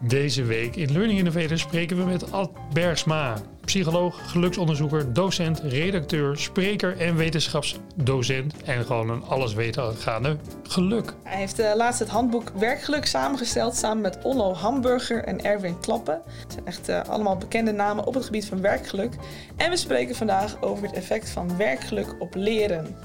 [0.00, 7.00] Deze week in Learning Innovators spreken we met Ad Bergsma, psycholoog, geluksonderzoeker, docent, redacteur, spreker
[7.00, 8.62] en wetenschapsdocent.
[8.62, 11.14] En gewoon een alleswetengaande geluk.
[11.22, 16.22] Hij heeft uh, laatst het handboek Werkgeluk samengesteld samen met Onno Hamburger en Erwin Klappen.
[16.42, 19.14] Het zijn echt uh, allemaal bekende namen op het gebied van werkgeluk.
[19.56, 22.96] En we spreken vandaag over het effect van werkgeluk op leren.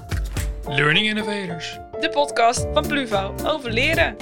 [0.68, 1.78] Learning Innovators.
[2.00, 4.16] De podcast van Pluvo over leren.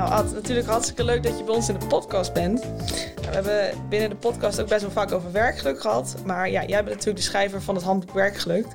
[0.00, 2.62] Nou, Ad, natuurlijk hartstikke leuk dat je bij ons in de podcast bent.
[2.62, 6.16] Nou, we hebben binnen de podcast ook best wel vaak over werkgeluk gehad.
[6.24, 8.66] Maar ja, jij bent natuurlijk de schrijver van het handboek Werkgeluk.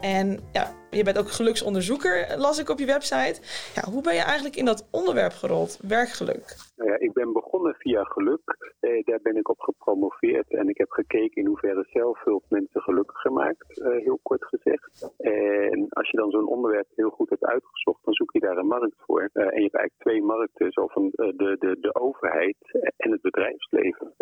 [0.00, 3.40] En ja, je bent ook geluksonderzoeker, las ik op je website.
[3.74, 6.56] Ja, hoe ben je eigenlijk in dat onderwerp gerold, werkgeluk?
[6.76, 8.74] Nou ja, ik ben begonnen via geluk.
[8.80, 13.32] Eh, daar ben ik op gepromoveerd en ik heb gekeken in hoeverre zelfhulp mensen gelukkiger
[13.32, 15.14] maakt, eh, heel kort gezegd.
[15.18, 18.66] En als je dan zo'n onderwerp heel goed hebt uitgezocht, dan zoek je daar een
[18.66, 19.30] markt voor.
[19.32, 22.56] Uh, en je hebt eigenlijk twee markten, zo van de, de, de overheid
[22.96, 24.14] en het bedrijfsleven.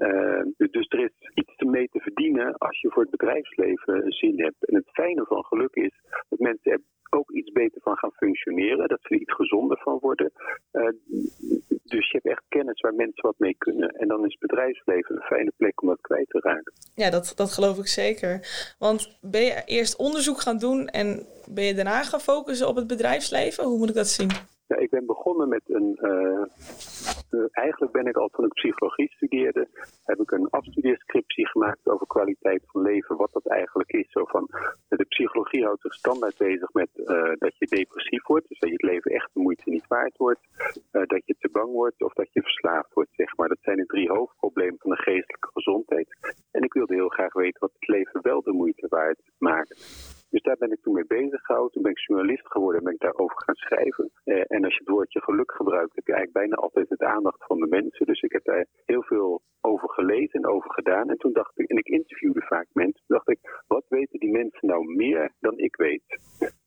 [0.56, 4.68] Dus, dus er is iets mee te verdienen als je voor het bedrijfsleven zin hebt.
[4.68, 6.80] En het fijne van geluk is dat mensen er
[7.10, 10.32] ook iets beter van gaan functioneren, dat ze er iets gezonder van worden.
[11.84, 13.88] dus je hebt echt kennis waar mensen wat mee kunnen.
[13.88, 16.72] En dan is bedrijfsleven een fijne plek om dat kwijt te raken.
[16.94, 18.40] Ja, dat, dat geloof ik zeker.
[18.78, 22.86] Want ben je eerst onderzoek gaan doen en ben je daarna gaan focussen op het
[22.86, 23.64] bedrijfsleven?
[23.64, 24.30] Hoe moet ik dat zien?
[24.66, 25.98] Ja, ik ben begonnen met een.
[26.02, 26.44] Uh,
[27.30, 29.68] uh, eigenlijk ben ik al toen ik psychologie studeerde,
[30.04, 34.10] heb ik een afstudeerscriptie gemaakt over kwaliteit van leven, wat dat eigenlijk is.
[34.10, 34.48] Zo van,
[34.88, 38.74] de psychologie houdt zich standaard bezig met uh, dat je depressief wordt, dus dat je
[38.74, 40.40] het leven echt de moeite niet waard wordt,
[40.90, 43.48] dat je te bang wordt of dat je verslaafd wordt, zeg maar.
[43.48, 46.08] Dat zijn de drie hoofdproblemen van de geestelijke gezondheid.
[46.50, 50.13] En ik wilde heel graag weten wat het leven wel de moeite waard maakt.
[50.34, 51.72] Dus daar ben ik toen mee bezig gehouden.
[51.72, 54.10] Toen ben ik journalist geworden en ben ik daarover gaan schrijven.
[54.24, 57.44] Eh, en als je het woordje geluk gebruikt, heb je eigenlijk bijna altijd het aandacht
[57.46, 58.06] van de mensen.
[58.06, 61.10] Dus ik heb daar heel veel over gelezen en over gedaan.
[61.10, 64.30] En toen dacht ik, en ik interviewde vaak mensen, toen dacht ik, wat weten die
[64.30, 66.04] mensen nou meer dan ik weet?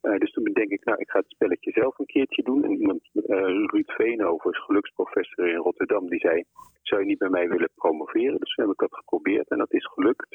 [0.01, 2.63] Uh, dus toen denk ik, nou, ik ga het spelletje zelf een keertje doen.
[2.63, 3.23] En iemand, uh,
[3.71, 6.43] Ruud Veenhoven, is geluksprofessor in Rotterdam, die zei,
[6.81, 8.39] zou je niet bij mij willen promoveren?
[8.39, 10.26] Dus toen heb ik dat geprobeerd en dat is gelukt.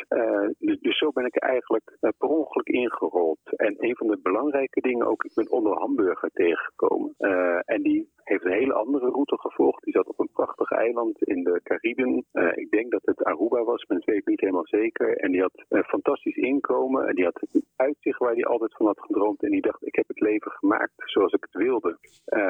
[1.03, 3.39] Zo ben ik eigenlijk uh, per ongeluk ingerold.
[3.57, 7.15] En een van de belangrijke dingen ook, ik ben onder Hamburger tegengekomen.
[7.19, 9.85] Uh, en die heeft een hele andere route gevolgd.
[9.85, 12.25] Die zat op een prachtig eiland in de Cariben.
[12.55, 15.17] ik denk dat het Aruba was, maar dat weet ik niet helemaal zeker.
[15.17, 17.09] En die had fantastisch inkomen.
[17.09, 19.43] En die had het uitzicht waar hij altijd van had gedroomd.
[19.43, 21.99] En die dacht, ik heb het leven gemaakt zoals ik het wilde.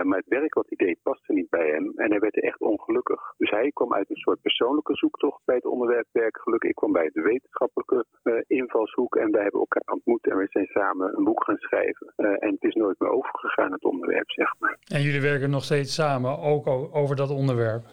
[0.02, 1.92] maar het werk wat hij deed paste niet bij hem.
[1.96, 3.34] En hij werd er echt ongelukkig.
[3.36, 6.62] Dus hij kwam uit een soort persoonlijke zoektocht bij het onderwerp werkgeluk.
[6.62, 10.66] Ik kwam bij de wetenschappelijke uh, invalshoek en wij hebben elkaar ontmoet en we zijn
[10.66, 12.12] samen een boek gaan schrijven.
[12.16, 14.76] En het is nooit meer overgegaan, het onderwerp, zeg maar.
[14.92, 17.86] En jullie werken nog steeds samen, ook over dat onderwerp?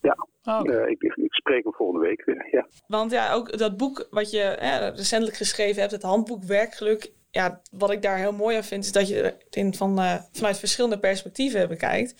[0.00, 0.76] Ja, oh, okay.
[0.76, 2.66] uh, ik, ik, spreek hem volgende week weer, ja.
[2.86, 7.60] Want ja, ook dat boek wat je hè, recentelijk geschreven hebt, het handboek Werkgeluk, ja,
[7.70, 10.58] wat ik daar heel mooi aan vind, is dat je het in van, uh, vanuit
[10.58, 12.14] verschillende perspectieven bekijkt.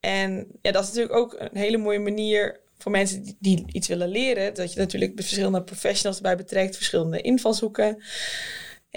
[0.00, 3.88] En ja, dat is natuurlijk ook een hele mooie manier voor mensen die, die iets
[3.88, 4.54] willen leren.
[4.54, 8.02] Dat je natuurlijk verschillende professionals erbij betrekt, verschillende invalshoeken.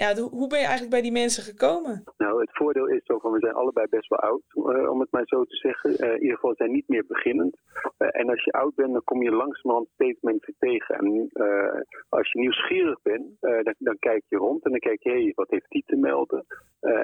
[0.02, 2.02] Ja, hoe ben je eigenlijk bij die mensen gekomen?
[2.16, 5.10] Nou, het voordeel is zo van, we zijn allebei best wel oud, uh, om het
[5.10, 5.90] maar zo te zeggen.
[5.90, 7.56] Uh, in ieder geval zijn niet meer beginnend.
[7.98, 10.94] Uh, en als je oud bent, dan kom je langzamerhand steeds mensen tegen.
[10.94, 11.28] En
[12.08, 15.32] als je nieuwsgierig bent, dan, dan, kijk je rond en dan kijk je, hé, hey,
[15.34, 16.46] wat heeft die te melden?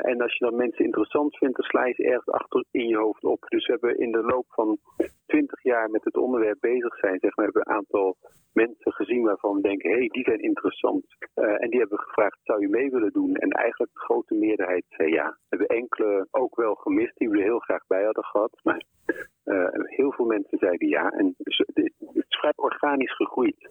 [0.02, 2.96] en als je dan mensen interessant vindt, dan sla je ze ergens achter in je
[2.96, 3.44] hoofd op.
[3.48, 4.78] Dus we hebben in de loop van
[5.32, 8.16] twintig jaar met het onderwerp bezig zijn, zeg maar, hebben we een aantal
[8.52, 11.04] mensen gezien waarvan we denken, hé, hey, die zijn interessant.
[11.34, 13.34] en die hebben gevraagd, zou je mee willen doen.
[13.34, 15.28] En eigenlijk de grote meerderheid zei ja.
[15.28, 18.60] We hebben enkele ook wel gemist die we er heel graag bij hadden gehad.
[18.62, 18.82] Maar
[19.44, 21.10] uh, heel veel mensen zeiden ja.
[21.10, 21.92] En dus het is
[22.28, 23.70] vrij organisch gegroeid.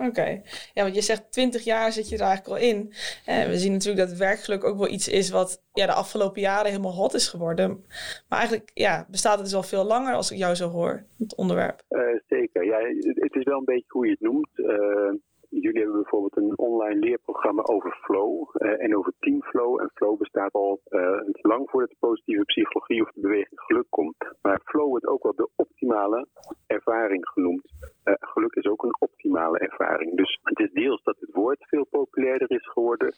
[0.00, 0.42] Oké,
[0.74, 2.92] ja, want je zegt 20 jaar zit je er eigenlijk al in.
[3.26, 6.70] En we zien natuurlijk dat werkgeluk ook wel iets is wat ja, de afgelopen jaren
[6.70, 7.84] helemaal hot is geworden.
[8.28, 11.36] Maar eigenlijk ja, bestaat het dus al veel langer als ik jou zo hoor, het
[11.36, 11.82] onderwerp.
[11.90, 12.78] Uh, zeker, ja,
[13.14, 14.48] het is wel een beetje hoe je het noemt.
[14.54, 15.12] Uh,
[15.60, 19.80] jullie hebben bijvoorbeeld een online leerprogramma over flow uh, en over teamflow.
[19.80, 24.16] En flow bestaat al uh, lang voordat de positieve psychologie of de beweging geluk komt.
[24.42, 26.26] Maar flow wordt ook wel de optimale
[26.66, 27.72] ervaring genoemd.
[28.04, 30.16] Uh, geluk is ook een optimale ervaring.
[30.16, 33.14] Dus het is deels dat het woord veel populairder is geworden.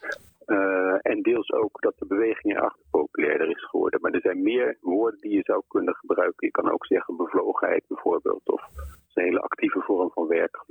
[1.00, 4.00] en deels ook dat de beweging erachter populairder is geworden.
[4.00, 6.46] Maar er zijn meer woorden die je zou kunnen gebruiken.
[6.46, 8.42] Je kan ook zeggen bevlogenheid bijvoorbeeld.
[8.44, 8.62] Of
[9.14, 10.63] een hele actieve vorm van werkgeluk.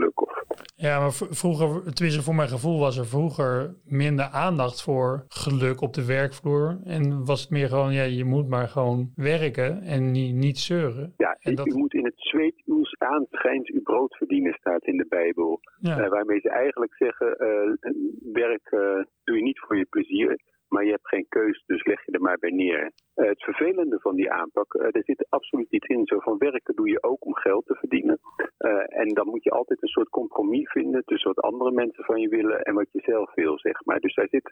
[0.88, 5.94] Ja, maar vroeger, tenminste voor mijn gevoel, was er vroeger minder aandacht voor geluk op
[5.94, 6.80] de werkvloer.
[6.83, 11.13] En was het meer gewoon, ja, je moet maar gewoon werken en niet, niet zeuren.
[11.18, 11.68] Ja, en dat...
[11.68, 15.59] u moet in het zweet uw aan schijnt uw brood verdienen, staat in de Bijbel.
[15.80, 16.00] Ja.
[16.00, 17.94] Uh, waarmee ze eigenlijk zeggen, uh,
[18.33, 18.79] werk uh,
[19.24, 20.39] doe je niet voor je plezier,
[20.73, 22.91] maar je hebt geen keus, dus leg je er maar bij neer.
[23.15, 26.05] Uh, het vervelende van die aanpak, uh, er zit absoluut iets in.
[26.05, 28.19] Zo van werken doe je ook om geld te verdienen.
[28.59, 32.21] Uh, en dan moet je altijd een soort compromis vinden tussen wat andere mensen van
[32.21, 33.99] je willen en wat je zelf wil, zeg maar.
[33.99, 34.51] Dus daar zit.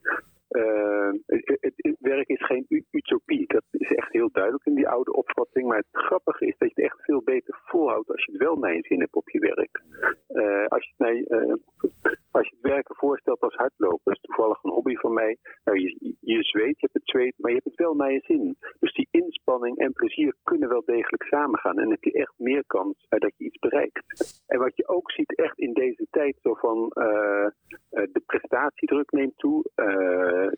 [1.25, 3.47] Het, het, het, werk is geen utopie.
[3.47, 5.67] Dat is echt heel duidelijk in die oude opvatting.
[5.67, 8.55] Maar het grappige is dat je het echt veel beter volhoudt als je het wel
[8.55, 9.83] naar je zin hebt op je werk.
[10.67, 11.57] als, je het naar,
[12.31, 15.37] als je het werken voorstelt als hardlopen, dat is toevallig een hobby van mij.
[15.63, 18.21] Nou, je, je zweet, je hebt het zweet, maar je hebt het wel naar je
[18.23, 18.57] zin.
[18.79, 21.75] Dus die inspanning en plezier kunnen wel degelijk samengaan.
[21.75, 24.43] En dan heb je echt meer kans uh, dat je iets bereikt.
[24.47, 29.11] En wat je ook ziet echt in deze tijd, zo van uh, uh, de prestatiedruk
[29.11, 29.63] neemt toe,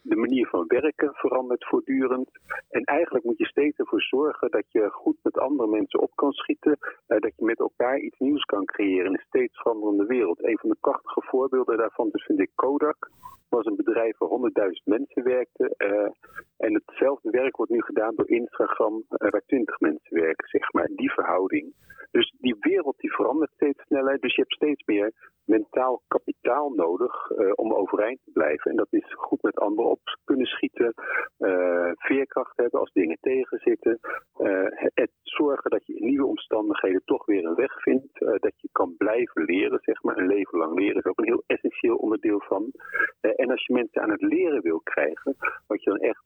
[0.04, 2.30] de manier van werken verandert voortdurend.
[2.70, 6.32] En eigenlijk moet je steeds ervoor zorgen dat je goed met andere mensen op kan
[6.32, 6.78] schieten,
[7.08, 10.44] dat je met elkaar iets nieuws kan creëren in een steeds veranderende wereld.
[10.44, 13.10] Een van de prachtige voorbeelden daarvan dus vind ik Kodak
[13.54, 15.76] was een bedrijf waar 100.000 mensen werkten.
[15.78, 16.10] Uh,
[16.58, 20.88] en hetzelfde werk wordt nu gedaan door Instagram, uh, waar 20 mensen werken, zeg maar.
[20.96, 21.74] Die verhouding.
[22.12, 24.20] Dus die wereld die verandert steeds sneller.
[24.20, 25.12] Dus je hebt steeds meer
[25.46, 28.72] mentaal kapitaal nodig uh, om overeind te blijven.
[28.72, 30.94] En dat is goed met anderen op kunnen schieten.
[31.98, 34.00] veerkracht hebben als dingen tegenzitten.
[34.94, 38.20] het zorgen dat je in nieuwe omstandigheden toch weer een weg vindt.
[38.20, 40.18] dat je kan blijven leren, zeg maar.
[40.18, 42.72] Een leven lang leren is ook een heel essentieel onderdeel van.
[43.44, 45.36] En als je mensen aan het leren wil krijgen,
[45.68, 46.24] wat je dan echt,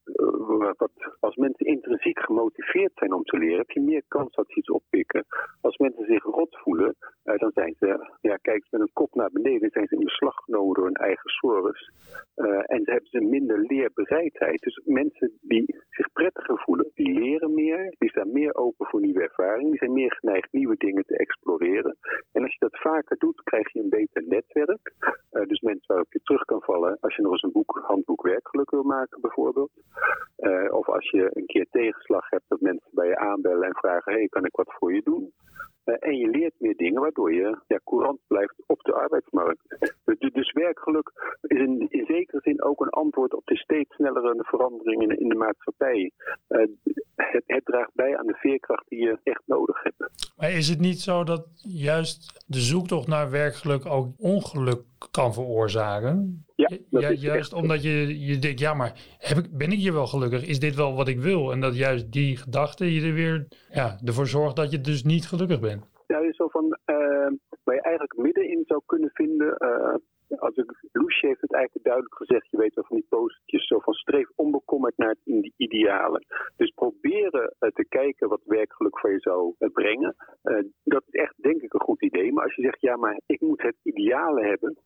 [0.78, 4.56] wat, als mensen intrinsiek gemotiveerd zijn om te leren, heb je meer kans dat ze
[4.56, 5.26] iets oppikken.
[5.62, 9.30] Als mensen zich rot voelen, uh, dan zijn ze, ja, kijk met een kop naar
[9.32, 11.92] beneden, zijn ze in beslag genomen door hun eigen sores.
[12.36, 14.62] Uh, en ze hebben ze minder leerbereidheid.
[14.62, 19.22] Dus mensen die zich prettiger voelen, die leren meer, die staan meer open voor nieuwe
[19.22, 21.98] ervaringen, die zijn meer geneigd nieuwe dingen te exploreren.
[22.32, 24.94] En als je dat vaker doet, krijg je een beter netwerk.
[25.32, 28.22] Uh, dus mensen waarop je terug kan vallen als je nog eens een boek, handboek
[28.22, 29.72] werkgeluk wil maken bijvoorbeeld.
[30.38, 34.14] Uh, of als je een keer tegenslag hebt dat mensen bij je aanbellen en vragen,
[34.14, 35.34] hey, kan ik wat voor je doen?
[35.86, 39.62] Uh, en je leert meer dingen waardoor je courant blijft op de arbeidsmarkt.
[40.06, 44.44] Dus, dus werkgeluk is in, in zekere zin ook een antwoord op de steeds snellere
[44.44, 46.12] veranderingen in de maatschappij.
[47.18, 50.32] Het, het draagt bij aan de veerkracht die je echt nodig hebt.
[50.38, 54.82] Maar is het niet zo dat juist de zoektocht naar werkgeluk ook ongeluk
[55.12, 56.46] kan veroorzaken?
[56.56, 60.08] Ja, ja juist omdat je, je denkt, ja, maar heb ik, ben ik hier wel
[60.08, 60.48] gelukkig?
[60.48, 61.52] Is dit wel wat ik wil?
[61.52, 65.28] En dat juist die gedachte je er weer ja, ervoor zorgt dat je dus niet
[65.28, 65.86] gelukkig bent.
[66.08, 66.96] Ja, zo van, uh,
[67.64, 69.56] waar je eigenlijk middenin zou kunnen vinden.
[69.60, 69.96] Uh,
[70.36, 73.80] als ik, Loesje heeft het eigenlijk duidelijk gezegd, je weet wel van die postjes, zo
[73.80, 76.24] van streef onbekommerd naar het ideale.
[76.56, 81.20] Dus proberen uh, te kijken wat werkgeluk voor je zou uh, brengen, uh, dat is
[81.22, 82.34] echt denk ik een goed idee.
[82.34, 84.78] Maar als je zegt, ja maar ik moet het ideale hebben,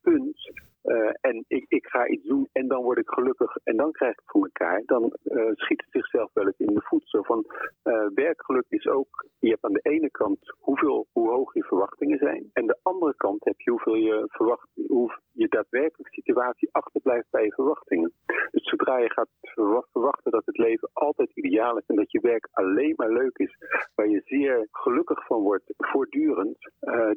[0.00, 0.52] punt,
[0.84, 4.12] uh, en ik, ik, ga iets doen en dan word ik gelukkig en dan krijg
[4.12, 4.82] ik het voor elkaar.
[4.86, 7.02] Dan uh, schiet het zichzelf wel eens in de voet.
[7.04, 7.44] Zo van
[7.84, 12.18] uh, werkgeluk is ook, je hebt aan de ene kant hoeveel, hoe hoog je verwachtingen
[12.18, 12.50] zijn.
[12.52, 17.44] En de andere kant heb je hoeveel je verwacht, hoe je daadwerkelijk situatie achterblijft bij
[17.44, 18.12] je verwachtingen.
[18.50, 19.32] Dus zodra je gaat
[19.92, 23.52] verwachten dat het leven altijd ideaal is en dat je werk alleen maar leuk is,
[23.94, 26.56] waar je zeer gelukkig van wordt voortdurend,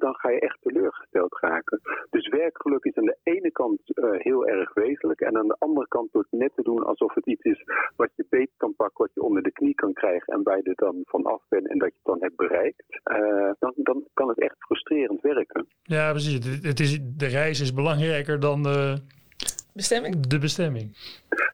[0.03, 1.79] dan ga je echt teleurgesteld raken.
[2.09, 5.21] Dus werkgeluk is aan de ene kant uh, heel erg wezenlijk.
[5.21, 7.63] En aan de andere kant door het net te doen alsof het iets is
[7.95, 10.63] wat je beet kan pakken, wat je onder de knie kan krijgen en waar je
[10.63, 12.83] er dan vanaf bent en dat je het dan hebt bereikt.
[13.11, 15.67] Uh, dan, dan kan het echt frustrerend werken.
[15.83, 16.61] Ja, precies.
[16.61, 18.97] Het is, de reis is belangrijker dan de
[19.75, 20.27] bestemming.
[20.27, 20.87] De bestemming.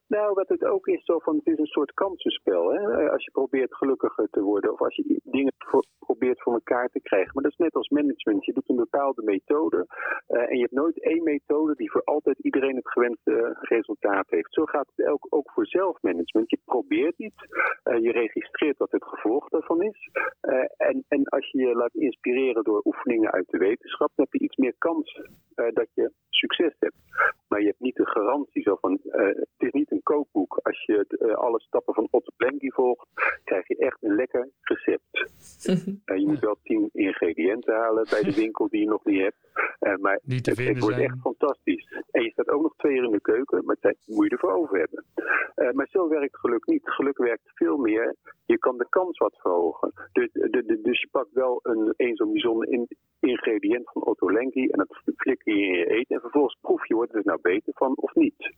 [0.08, 2.74] Nou, wat het ook is, zo van, het is een soort kansenspel.
[2.74, 3.12] Hè?
[3.12, 7.01] Als je probeert gelukkiger te worden of als je dingen voor, probeert voor elkaar te
[7.01, 7.32] krijgen.
[7.34, 8.46] Maar dat is net als management.
[8.46, 9.88] Je doet een bepaalde methode
[10.28, 14.54] uh, en je hebt nooit één methode die voor altijd iedereen het gewenste resultaat heeft.
[14.54, 16.50] Zo gaat het ook, ook voor zelfmanagement.
[16.50, 17.46] Je probeert iets,
[17.84, 20.10] uh, je registreert wat het gevolg daarvan is.
[20.42, 24.42] Uh, en, en als je je laat inspireren door oefeningen uit de wetenschap, dan heb
[24.42, 25.22] je iets meer kans
[25.56, 26.96] dat je succes hebt.
[27.48, 30.60] Maar je hebt niet de garantie zo van, het is niet een kookboek.
[30.63, 33.08] Als je uh, alle stappen van Otto Blenky volgt,
[33.44, 35.03] krijg je echt een lekker recept.
[36.06, 39.38] uh, je moet wel tien ingrediënten halen bij de winkel die je nog niet hebt.
[39.80, 41.10] Uh, maar niet te het, het wordt zijn.
[41.10, 42.03] echt fantastisch.
[42.12, 44.53] En je staat ook nog twee uur in de keuken, maar tijd moet je ervoor
[44.53, 45.06] over hebben.
[45.56, 46.89] Uh, maar zo werkt geluk niet.
[46.89, 48.15] Geluk werkt veel meer.
[48.46, 49.94] Je kan de kans wat verhogen.
[50.12, 52.88] Dus, de, dus je pakt wel een, een zo'n bijzonder in,
[53.22, 56.16] ingrediënt van Otto Lengi en dat flikker je in je eten.
[56.16, 58.54] En vervolgens proef je, wordt het er nou beter van of niet.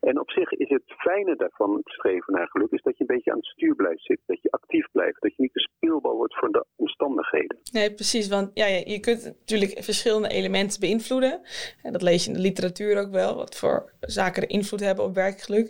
[0.00, 3.14] En op zich is het fijne daarvan, het streven naar geluk, is dat je een
[3.14, 4.26] beetje aan het stuur blijft zitten.
[4.26, 5.20] Dat je actief blijft.
[5.20, 7.58] Dat je niet de speelbal wordt voor de omstandigheden.
[7.72, 8.28] Nee, precies.
[8.28, 11.40] Want ja, je kunt natuurlijk verschillende elementen beïnvloeden.
[11.82, 13.36] En dat lees je in de literatuur ook wel.
[13.36, 15.68] Wat voor zaken er invloed hebben op werkgeluk.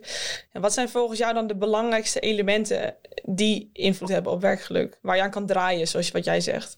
[0.53, 4.99] En wat zijn volgens jou dan de belangrijkste elementen die invloed hebben op werkgeluk?
[5.03, 6.77] Waar je aan kan draaien, zoals wat jij zegt.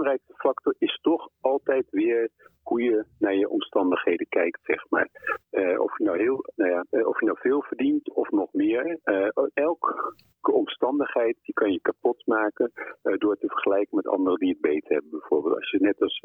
[0.00, 2.30] Belangrijkste factor is toch altijd weer
[2.62, 5.08] hoe je naar je omstandigheden kijkt, zeg maar.
[5.50, 8.52] Uh, of, je nou heel, nou ja, uh, of je nou veel verdient of nog
[8.52, 8.98] meer.
[9.04, 14.60] Uh, elke omstandigheid die kan je kapot maken door te vergelijken met anderen die het
[14.60, 15.10] beter hebben.
[15.10, 16.24] Bijvoorbeeld als je net als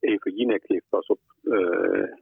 [0.00, 1.20] Eva Jinek heeft op,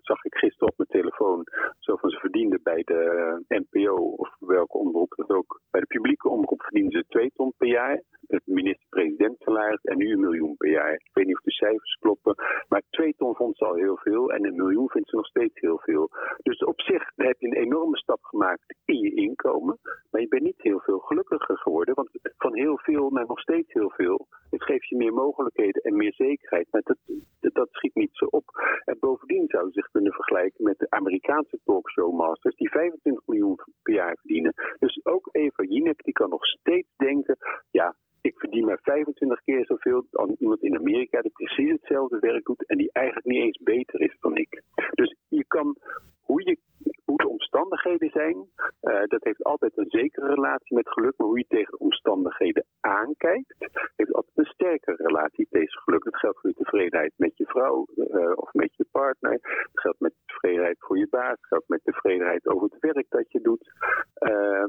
[0.02, 1.44] zag ik gisteren op mijn telefoon,
[1.78, 5.60] zo van ze verdiende bij de NPO of welke omroep dat ook.
[5.70, 10.12] Bij de publieke omroep verdienen ze twee ton per jaar het minister-president salaris en nu
[10.12, 10.92] een miljoen per jaar.
[10.92, 12.34] Ik weet niet of de cijfers kloppen,
[12.68, 15.60] maar twee ton vond ze al heel veel en een miljoen vindt ze nog steeds
[15.60, 16.10] heel veel.
[16.42, 19.78] Dus op zich heb je een enorme stap gemaakt in je inkomen,
[20.10, 23.72] maar je bent niet heel veel gelukkiger geworden, want van heel veel naar nog steeds
[23.72, 26.98] heel veel, het geeft je meer mogelijkheden en meer zekerheid, maar dat,
[27.40, 28.44] dat, schiet niet zo op.
[28.84, 33.94] En bovendien zou je zich kunnen vergelijken met de Amerikaanse talkshowmasters die 25 miljoen per
[33.94, 34.54] jaar verdienen.
[34.78, 37.36] Dus ook Eva Jinek die kan nog steeds denken,
[37.70, 42.44] ja, ik verdien maar 25 keer zoveel dan iemand in Amerika die precies hetzelfde werk
[42.44, 44.62] doet en die eigenlijk niet eens beter is dan ik.
[44.92, 45.76] Dus je kan,
[46.22, 46.58] hoe, je,
[47.04, 48.36] hoe de omstandigheden zijn,
[48.82, 52.64] uh, dat heeft altijd een zekere relatie met geluk, maar hoe je tegen de omstandigheden
[52.80, 53.54] aankijkt,
[53.96, 56.04] heeft altijd een sterkere relatie tegen geluk.
[56.04, 60.00] Dat geldt voor je tevredenheid met je vrouw uh, of met je partner, het geldt
[60.00, 63.72] met tevredenheid voor je baas, het geldt met tevredenheid over het werk dat je doet.
[64.18, 64.64] Uh,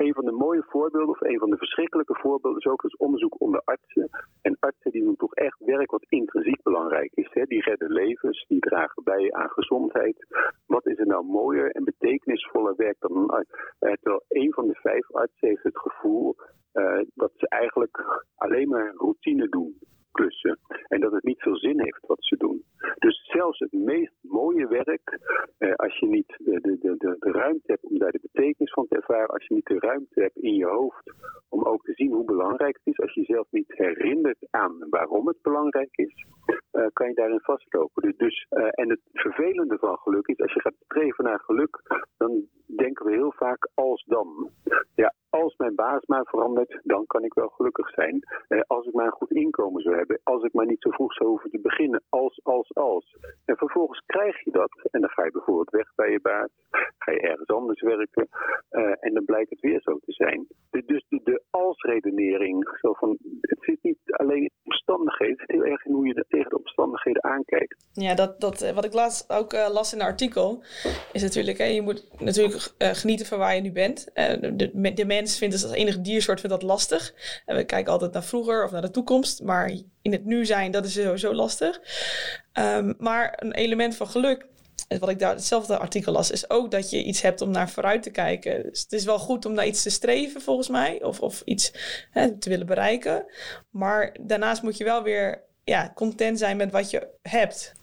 [0.00, 0.62] een van de mooie
[1.08, 4.10] of een van de verschrikkelijke voorbeelden, is ook het onderzoek onder artsen.
[4.42, 7.28] En artsen die doen toch echt werk wat intrinsiek belangrijk is.
[7.30, 7.44] Hè?
[7.44, 10.26] Die redden levens, die dragen bij aan gezondheid.
[10.66, 13.50] Wat is er nou mooier en betekenisvoller werk dan een arts?
[13.50, 16.36] Uh, terwijl een van de vijf artsen heeft het gevoel
[16.74, 19.78] uh, dat ze eigenlijk alleen maar routine doen
[20.12, 20.58] klussen.
[20.88, 22.64] En dat het niet veel zin heeft wat ze doen.
[22.98, 25.18] Dus zelfs het meest mooie werk,
[25.58, 28.86] eh, als je niet de, de, de, de, ruimte hebt om daar de betekenis van
[28.88, 31.12] te ervaren, als je niet de ruimte hebt in je hoofd
[31.48, 35.26] om ook te zien hoe belangrijk het is, als je jezelf niet herinnert aan waarom
[35.26, 36.26] het belangrijk is,
[36.72, 38.02] uh, kan je daarin vastlopen.
[38.02, 41.80] Dus, dus uh, en het vervelende van geluk is, als je gaat streven naar geluk,
[42.16, 44.50] dan denken we heel vaak als dan.
[44.94, 48.22] Ja, als mijn baas maar verandert, dan kan ik wel gelukkig zijn.
[48.48, 50.20] Eh, als ik maar een goed inkomen zou hebben.
[50.22, 52.02] Als ik maar niet zo vroeg zou hoeven te beginnen.
[52.08, 53.16] Als, als, als.
[53.44, 54.88] En vervolgens krijg je dat.
[54.90, 56.50] En dan ga je bijvoorbeeld weg bij je baas.
[56.98, 58.28] Ga je ergens anders werken.
[59.00, 60.46] En dan blijkt het weer zo te zijn.
[60.70, 62.78] Dus de, de als-redenering.
[62.80, 65.36] Zo van, het zit niet alleen in omstandigheden.
[65.36, 67.76] Het zit heel erg in hoe je tegen de omstandigheden aankijkt.
[67.92, 70.62] Ja, dat, dat, eh, wat ik laatst ook uh, las in een artikel.
[71.12, 74.10] Is natuurlijk, hè, je moet natuurlijk genieten van waar je nu bent.
[74.14, 77.14] de, mens vindt het als enige diersoort vindt dat lastig.
[77.46, 79.42] En we kijken altijd naar vroeger of naar de toekomst.
[79.42, 79.70] Maar
[80.02, 81.80] in het nu zijn, dat is sowieso lastig.
[82.58, 84.48] Um, maar een element van geluk
[84.98, 88.02] wat ik daar hetzelfde artikel las, is ook dat je iets hebt om naar vooruit
[88.02, 88.62] te kijken.
[88.62, 91.72] Dus het is wel goed om naar iets te streven, volgens mij, of, of iets
[92.10, 93.24] hè, te willen bereiken.
[93.70, 97.78] Maar daarnaast moet je wel weer ja, content zijn met wat je hebt.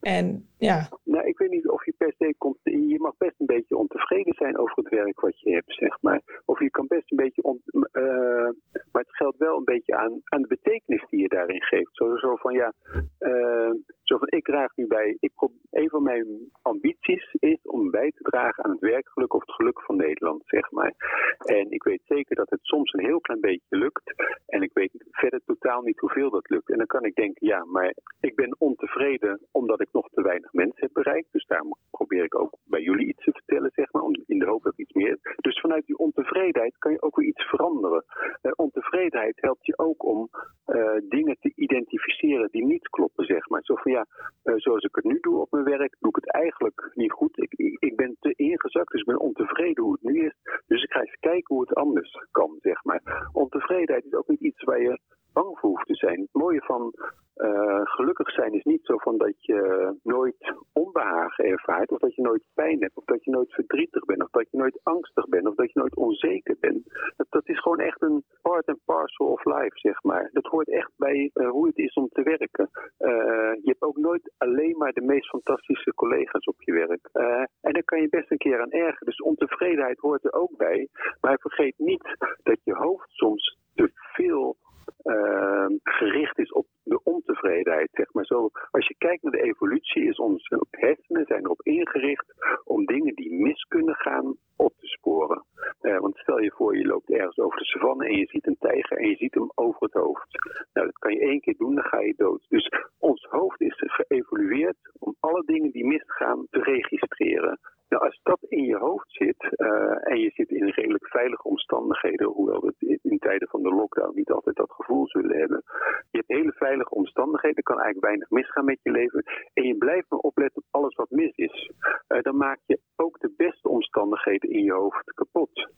[0.00, 0.88] En ja.
[1.04, 2.58] Nou, ik weet niet of je per se komt.
[2.62, 6.22] Je mag best een beetje ontevreden zijn over het werk wat je hebt, zeg maar.
[6.44, 7.42] Of je kan best een beetje.
[7.42, 8.50] On, uh,
[8.92, 11.90] maar het geldt wel een beetje aan, aan de betekenis die je daarin geeft.
[11.92, 12.72] Zo, van ja.
[13.18, 13.70] Uh,
[14.10, 15.16] zo van ik draag nu bij.
[15.20, 15.32] Ik,
[15.70, 16.26] een van mijn
[16.62, 20.70] ambities is om bij te dragen aan het werkgeluk of het geluk van Nederland, zeg
[20.70, 20.92] maar.
[21.38, 24.14] En ik weet zeker dat het soms een heel klein beetje lukt.
[24.46, 26.70] En ik weet verder totaal niet hoeveel dat lukt.
[26.70, 30.52] En dan kan ik denken, ja, maar ik ben ontevreden omdat ik nog te weinig
[30.52, 31.32] mensen heb bereikt.
[31.32, 34.62] Dus daar probeer ik ook bij jullie iets te vertellen, zeg maar, in de hoop
[34.62, 35.18] dat iets meer.
[35.36, 38.04] Dus vanuit die ontevredenheid kan je ook weer iets veranderen.
[38.42, 40.28] Uh, ontevredenheid helpt je ook om
[40.66, 43.48] uh, dingen te identificeren die niet kloppen, zeg
[43.90, 44.06] ja,
[44.44, 47.38] uh, zoals ik het nu doe op mijn werk, doe ik het eigenlijk niet goed.
[47.38, 50.34] Ik, ik, ben te ingezakt, dus ik ben ontevreden hoe het nu is.
[50.66, 53.28] Dus ik ga eens kijken hoe het anders kan, zeg maar.
[53.32, 55.00] Ontevredenheid is ook niet iets waar je
[55.32, 56.20] bang voor hoeft te zijn.
[56.20, 56.94] Het mooie van
[57.36, 62.22] uh, gelukkig zijn is niet zo van dat je nooit onbehagen ervaart, of dat je
[62.22, 65.46] nooit pijn hebt, of dat je nooit verdrietig bent, of dat je nooit angstig bent,
[65.46, 67.12] of dat je nooit onzeker bent.
[67.16, 70.30] Dat, dat is gewoon echt een part and parcel of life, zeg maar.
[70.32, 72.70] Dat hoort echt bij uh, hoe het is om te werken.
[72.98, 77.08] Uh, je hebt ook nooit alleen maar de meest fantastische collega's op je werk.
[77.12, 79.06] Uh, en daar kan je best een keer aan ergeren.
[79.06, 80.88] Dus ontevredenheid hoort er ook bij.
[81.20, 84.56] Maar vergeet niet dat je hoofd soms te veel
[85.04, 87.88] uh, gericht is op de ontevredenheid.
[87.92, 88.24] Zeg maar.
[88.24, 93.14] Zo, als je kijkt naar de evolutie, is onze hersenen zijn erop ingericht om dingen
[93.14, 95.44] die mis kunnen gaan op te sporen.
[95.82, 98.56] Uh, want stel je voor, je loopt ergens over de savanne en je ziet een
[98.58, 100.28] tijger en je ziet hem over het hoofd.
[100.72, 102.46] Nou, dat kan je één keer doen, dan ga je dood.
[102.48, 102.68] Dus
[102.98, 107.58] ons hoofd is geëvolueerd om alle dingen die misgaan te registreren.
[107.90, 112.26] Nou, als dat in je hoofd zit uh, en je zit in redelijk veilige omstandigheden,
[112.26, 115.62] hoewel we in, tijden van de lockdown niet altijd dat gevoel zullen hebben.
[116.10, 119.24] Je hebt hele veilige omstandigheden, kan eigenlijk weinig misgaan met je leven.
[119.52, 121.70] En je blijft maar opletten op alles wat mis is.
[122.08, 125.68] Uh, dan maak je ook de beste omstandigheden in je hoofd kapot.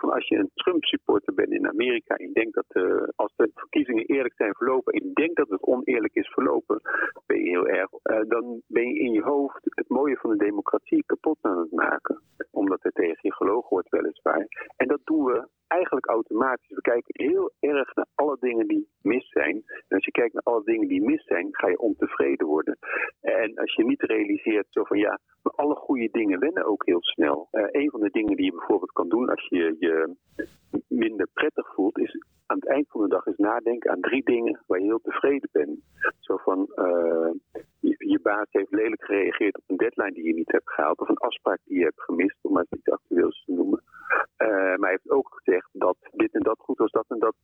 [0.00, 3.50] Van als je een Trump-supporter bent in Amerika en je denkt dat uh, als de
[3.54, 6.80] verkiezingen eerlijk zijn verlopen en je denkt dat het oneerlijk is verlopen,
[7.26, 7.90] ben je heel erg.
[8.28, 12.22] dan ben je in je hoofd het mooie van de democratie kapot aan het maken.
[12.50, 14.46] Omdat er tegen je gelogen wordt weliswaar.
[14.76, 16.68] En dat doen we eigenlijk automatisch.
[16.68, 19.64] We kijken heel erg naar alle dingen die mis zijn.
[19.96, 22.78] Als je kijkt naar alle dingen die mis zijn, ga je ontevreden worden.
[23.20, 27.48] En als je niet realiseert zo van ja, alle goede dingen wennen ook heel snel.
[27.52, 30.16] Uh, een van de dingen die je bijvoorbeeld kan doen als je je
[30.88, 34.60] minder prettig voelt, is aan het eind van de dag eens nadenken aan drie dingen
[34.66, 35.80] waar je heel tevreden bent.
[36.20, 36.68] Zo van,
[37.80, 41.08] je, je, baas heeft lelijk gereageerd op een deadline die je niet hebt gehaald, of
[41.08, 43.82] een afspraak die je hebt gemist, om maar iets actueels te noemen.
[44.38, 47.34] Uh, maar hij heeft ook gezegd dat dit en dat goed was, dat en dat.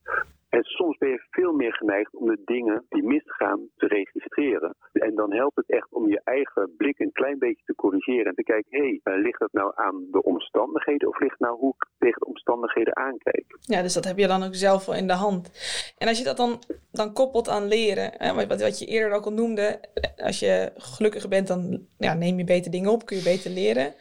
[0.56, 4.74] En soms ben je veel meer geneigd om de dingen die misgaan te registreren.
[4.92, 8.34] En dan helpt het echt om je eigen blik een klein beetje te corrigeren en
[8.34, 11.74] te kijken, hé, hey, uh, ligt dat nou aan de omstandigheden of ligt nou hoe
[11.74, 13.44] ik tegen de omstandigheden aankijk?
[13.60, 15.50] Ja, dus dat heb je dan ook zelf wel in de hand.
[15.98, 16.58] En als je dat dan,
[16.90, 19.80] dan koppelt aan leren, hè, wat, wat je eerder ook al noemde,
[20.16, 23.94] als je gelukkiger bent, dan ja, neem je beter dingen op, kun je beter leren.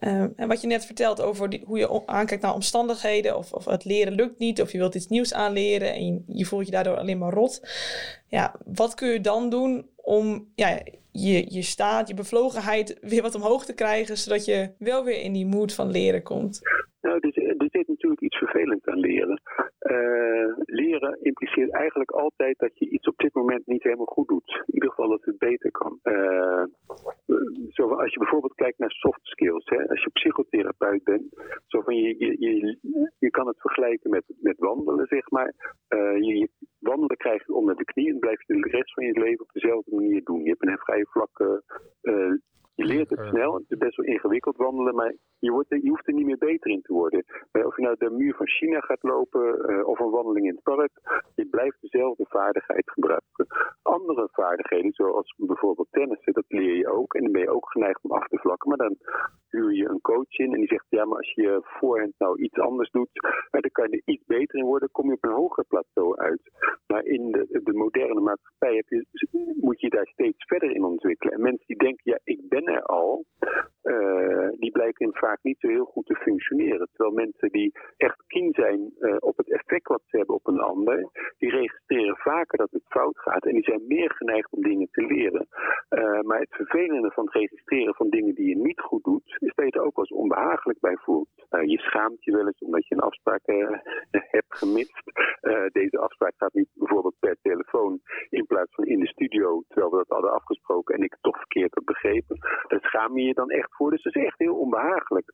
[0.00, 3.84] Uh, en wat je net vertelt over hoe je aankijkt naar omstandigheden, of, of het
[3.84, 7.18] leren lukt niet, of je wilt iets nieuws aanleren en je, voelt je daardoor alleen
[7.18, 7.68] maar rot.
[8.28, 13.34] Ja, wat kun je dan doen om ja, je, je staat, je bevlogenheid weer wat
[13.34, 16.60] omhoog te krijgen, zodat je wel weer in die mood van leren komt?
[17.00, 17.20] Nou,
[18.50, 19.40] er vervelends aan leren.
[19.80, 24.62] Uh, leren impliceert eigenlijk altijd dat je iets op dit moment niet helemaal goed doet.
[24.66, 25.98] In ieder geval dat het beter kan.
[26.02, 26.64] Uh,
[27.68, 31.24] zo, als je bijvoorbeeld kijkt naar soft skills, hè, als je psychotherapeut bent,
[31.66, 32.78] zo van je, je, je,
[33.18, 35.54] je kan het vergelijken met, met wandelen, zeg maar.
[35.88, 36.48] Uh, je,
[36.78, 39.52] wandelen krijg je onder de knie en blijf je de rest van je leven op
[39.52, 40.42] dezelfde manier doen.
[40.42, 41.62] Je hebt een vrij vlakke
[42.80, 45.88] je leert het snel, het is best wel ingewikkeld wandelen, maar je, wordt er, je
[45.88, 47.24] hoeft er niet meer beter in te worden.
[47.52, 50.62] Of je nou de muur van China gaat lopen uh, of een wandeling in het
[50.62, 50.92] park,
[51.34, 53.46] je blijft dezelfde vaardigheid gebruiken.
[53.82, 57.14] Andere vaardigheden, zoals bijvoorbeeld tennissen, dat leer je ook.
[57.14, 58.68] En dan ben je ook geneigd om af te vlakken.
[58.68, 58.96] Maar dan
[59.50, 62.58] huur je een coach in en die zegt, ja, maar als je voorhand nou iets
[62.58, 63.08] anders doet,
[63.50, 66.40] dan kan je er iets beter in worden, kom je op een hoger plateau uit.
[66.86, 69.06] Maar in de, de moderne maatschappij je,
[69.60, 71.34] moet je daar steeds verder in ontwikkelen.
[71.34, 73.24] En mensen die denken, ja, ik ben er al,
[74.60, 76.88] die blijken vaak niet zo heel goed te functioneren.
[76.92, 80.60] Terwijl mensen die echt keen zijn uh, op het effect wat ze hebben op een
[80.60, 84.88] ander, die registreren vaker dat het fout gaat en die zijn meer geneigd om dingen
[84.90, 85.48] te leren.
[85.90, 89.54] Uh, maar het vervelende van het registreren van dingen die je niet goed doet, is
[89.54, 91.39] dat je er ook eens onbehagelijk bij voelt.
[91.50, 93.40] Je schaamt je wel eens omdat je een afspraak
[94.36, 95.02] hebt gemist.
[95.72, 99.96] deze afspraak gaat niet bijvoorbeeld per telefoon in plaats van in de studio, terwijl we
[99.96, 102.38] dat hadden afgesproken en ik het toch verkeerd heb begrepen.
[102.68, 103.90] Daar schaam je je dan echt voor.
[103.90, 105.32] Dus dat is echt heel onbehagelijk.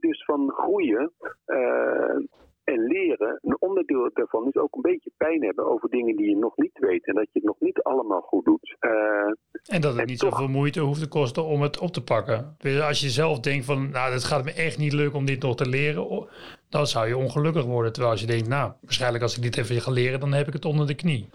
[0.00, 1.12] Dus van groeien
[2.64, 6.36] en leren, een onderdeel daarvan is ook een beetje pijn hebben over dingen die je
[6.36, 7.06] nog niet weet.
[7.06, 8.76] En dat je het nog niet allemaal goed doet.
[9.66, 10.30] En dat het niet toch...
[10.30, 12.54] zoveel moeite hoeft te kosten om het op te pakken.
[12.58, 15.42] Dus als je zelf denkt van, nou, het gaat me echt niet lukken om dit
[15.42, 16.28] nog te leren,
[16.68, 17.92] dan zou je ongelukkig worden.
[17.92, 20.52] Terwijl als je denkt, nou, waarschijnlijk als ik dit even ga leren, dan heb ik
[20.52, 21.28] het onder de knie.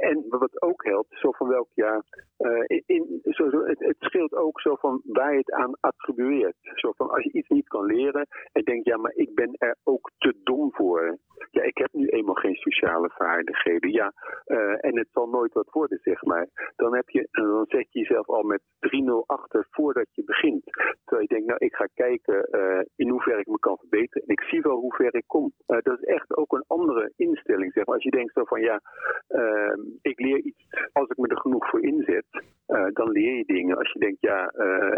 [0.00, 2.02] En wat ook helpt, zo van welk jaar.
[2.38, 6.56] Uh, in, zo, zo, het, het, scheelt ook zo van waar je het aan attribueert.
[6.74, 9.76] Zo van als je iets niet kan leren en denkt, ja, maar ik ben er
[9.84, 11.18] ook te dom voor.
[11.52, 13.90] Ja, ik heb nu eenmaal geen sociale vaardigheden.
[13.90, 14.12] Ja,
[14.46, 16.46] uh, en het zal nooit wat worden, zeg maar.
[16.76, 20.64] Dan, heb je, dan zet je jezelf al met 3-0 achter voordat je begint.
[21.04, 24.22] Terwijl je denkt, nou, ik ga kijken uh, in hoeverre ik me kan verbeteren.
[24.26, 25.52] En ik zie wel hoe ver ik kom.
[25.66, 27.94] Dat is echt ook een andere instelling, zeg maar.
[27.94, 28.80] Als je denkt zo van, ja,
[29.28, 32.26] ehm, ik leer iets als ik me er genoeg voor inzet.
[32.92, 33.78] dan leer je dingen.
[33.78, 34.52] Als je denkt, ja,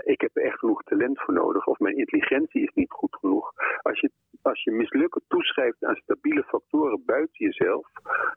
[0.05, 1.67] ik heb er echt genoeg talent voor nodig.
[1.67, 3.53] Of mijn intelligentie is niet goed genoeg.
[3.83, 4.11] Als je
[4.45, 7.87] als je mislukken toeschrijft aan stabiele factoren buiten jezelf,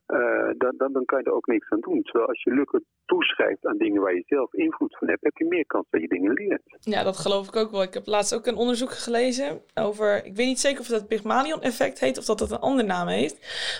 [0.08, 2.02] uh, dan, dan, dan kan je er ook niks aan doen.
[2.04, 5.46] Terwijl als je lukken toeschrijft aan dingen waar je zelf invloed van hebt, heb je
[5.46, 6.62] meer kans dat je dingen leert.
[6.80, 7.82] Ja, dat geloof ik ook wel.
[7.82, 11.08] Ik heb laatst ook een onderzoek gelezen over, ik weet niet zeker of dat het
[11.08, 13.38] Pygmalion-effect heet of dat het een andere naam heeft.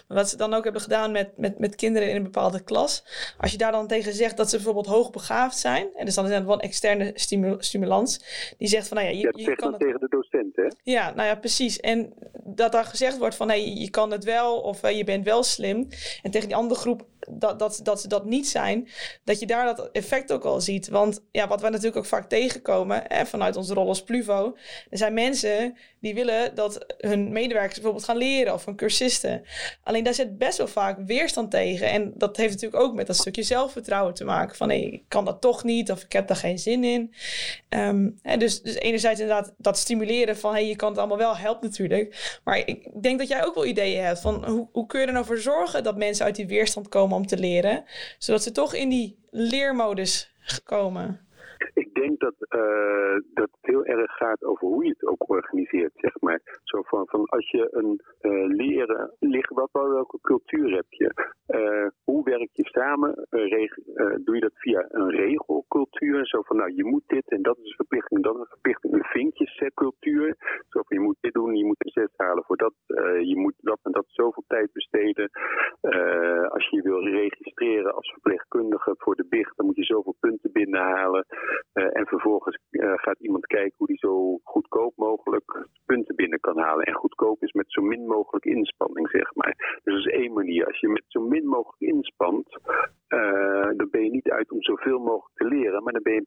[0.08, 3.04] Maar wat ze dan ook hebben gedaan met, met, met kinderen in een bepaalde klas.
[3.38, 6.32] Als je daar dan tegen zegt dat ze bijvoorbeeld hoogbegaafd zijn, en dus dan is
[6.32, 7.12] het wel een externe
[7.60, 8.20] stimulans,
[8.58, 9.82] die zegt van, nou ja, je, je, je kan het...
[9.82, 10.68] tegen de docent, hè?
[10.84, 11.80] Ja, nou ja, precies.
[11.80, 12.14] En
[12.48, 15.88] dat daar gezegd wordt van, hey, je kan het wel of je bent wel slim.
[16.22, 18.88] En tegen die andere groep dat, dat, dat ze dat niet zijn,
[19.24, 20.88] dat je daar dat effect ook al ziet.
[20.88, 24.58] Want ja, wat we natuurlijk ook vaak tegenkomen vanuit onze rol als Pluvo,
[24.90, 29.44] er zijn mensen die willen dat hun medewerkers bijvoorbeeld gaan leren of hun cursisten.
[29.84, 31.90] Alleen daar zit best wel vaak weerstand tegen.
[31.90, 34.56] En dat heeft natuurlijk ook met dat stukje zelfvertrouwen te maken.
[34.56, 37.14] Van nee, ik kan dat toch niet of ik heb daar geen zin in.
[37.70, 41.38] Um, hè, dus, dus enerzijds inderdaad dat stimuleren van hey, je kan het allemaal wel,
[41.38, 42.40] helpt natuurlijk.
[42.44, 45.14] Maar ik denk dat jij ook wel ideeën hebt van hoe, hoe kun je er
[45.14, 47.84] nou voor zorgen dat mensen uit die weerstand komen om te leren,
[48.18, 50.32] zodat ze toch in die leermodus
[50.64, 51.28] komen?
[52.02, 56.22] Denk dat, uh, dat het heel erg gaat over hoe je het ook organiseert, zeg
[56.22, 56.42] maar.
[56.64, 59.12] Zo van, van als je een uh, leren,
[59.48, 61.10] wat, welke cultuur heb je?
[61.48, 63.28] Uh, hoe werk je samen?
[64.24, 66.28] doe je dat via een regelcultuur?
[66.28, 68.94] Zo van, nou, je moet dit en dat is een verplichting, dat is een verplichting.
[68.94, 70.36] Een vinkjescultuur.
[70.70, 72.74] Zo van, je moet dit doen, je moet een zes halen voor dat.
[73.22, 75.30] je moet dat en dat zoveel tijd besteden.
[76.50, 80.52] als je je wil registreren als verpleegkundige voor de BIG, dan moet je zoveel punten
[80.52, 81.26] binnenhalen.
[81.92, 86.86] En vervolgens uh, gaat iemand kijken hoe die zo goedkoop mogelijk punten binnen kan halen.
[86.86, 89.80] En goedkoop is met zo min mogelijk inspanning, zeg maar.
[89.84, 90.66] Dus dat is één manier.
[90.66, 92.58] Als je met zo min mogelijk inspant,
[93.10, 96.26] uh, dan ben je niet uit om zoveel mogelijk te leren, maar dan ben je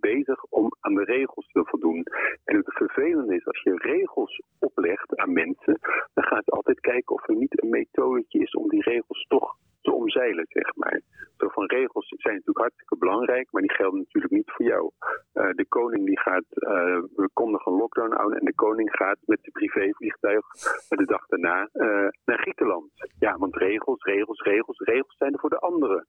[0.00, 2.06] bezig om aan de regels te voldoen.
[2.44, 5.78] En het vervelende is, als je regels oplegt aan mensen,
[6.14, 9.56] dan gaat ze altijd kijken of er niet een methodetje is om die regels toch
[9.80, 11.00] te omzeilen, zeg maar.
[11.50, 14.90] Van regels zijn natuurlijk hartstikke belangrijk, maar die gelden natuurlijk niet voor jou.
[15.34, 19.18] Uh, de koning die gaat, uh, we kondigen een lockdown aan en de koning gaat
[19.24, 20.46] met de privévliegtuig
[20.88, 21.68] de dag daarna
[22.24, 22.90] naar Griekenland.
[23.18, 26.06] Ja, want regels, regels, regels, regels zijn er voor de anderen.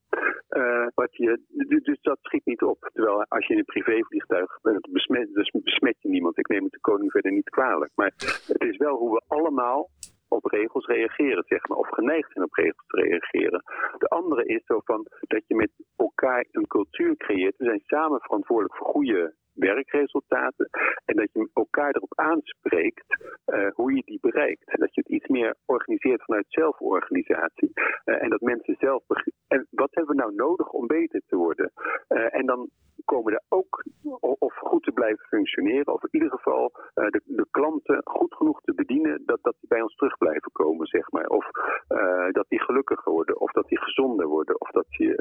[1.17, 1.39] je,
[1.83, 2.89] dus dat schiet niet op.
[2.93, 6.37] Terwijl als je in een privévliegtuig bent, besmet, dus besmet je niemand.
[6.37, 7.91] Ik neem het de koning verder niet kwalijk.
[7.95, 8.11] Maar
[8.47, 9.89] het is wel hoe we allemaal
[10.27, 13.63] op regels reageren, zeg maar, of geneigd zijn op regels te reageren.
[13.97, 17.57] De andere is zo van dat je met elkaar een cultuur creëert.
[17.57, 20.69] We zijn samen verantwoordelijk voor goede werkresultaten.
[21.05, 23.05] En dat je elkaar erop aanspreekt
[23.45, 24.79] uh, hoe je die bereikt.
[24.79, 27.71] Dat je het iets meer organiseert vanuit zelforganisatie.
[27.73, 29.03] Uh, en dat mensen zelf.
[29.47, 31.71] En wat hebben we nou nodig om beter te worden?
[32.09, 32.69] Uh, en dan
[33.05, 33.83] komen er ook,
[34.19, 38.61] of goed te blijven functioneren, of in ieder geval uh, de, de, klanten goed genoeg
[38.61, 41.27] te bedienen, dat, dat die bij ons terug blijven komen, zeg maar.
[41.27, 41.49] Of
[41.89, 45.15] uh, dat die gelukkiger worden, of dat die gezonder worden, of dat, die,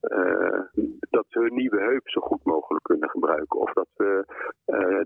[0.00, 0.60] uh,
[1.10, 3.60] dat ze hun nieuwe heup zo goed mogelijk kunnen gebruiken.
[3.60, 4.24] Of dat we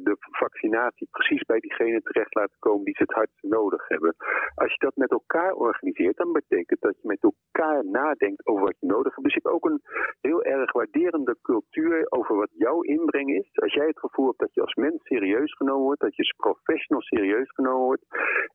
[0.03, 4.15] de vaccinatie precies bij diegene terecht laten komen die ze het hardst nodig hebben.
[4.55, 8.77] Als je dat met elkaar organiseert, dan betekent dat je met elkaar nadenkt over wat
[8.81, 9.25] je nodig hebt.
[9.25, 9.81] Dus je hebt ook een
[10.21, 13.51] heel erg waarderende cultuur over wat jouw inbreng is.
[13.55, 16.35] Als jij het gevoel hebt dat je als mens serieus genomen wordt, dat je als
[16.37, 18.05] professional serieus genomen wordt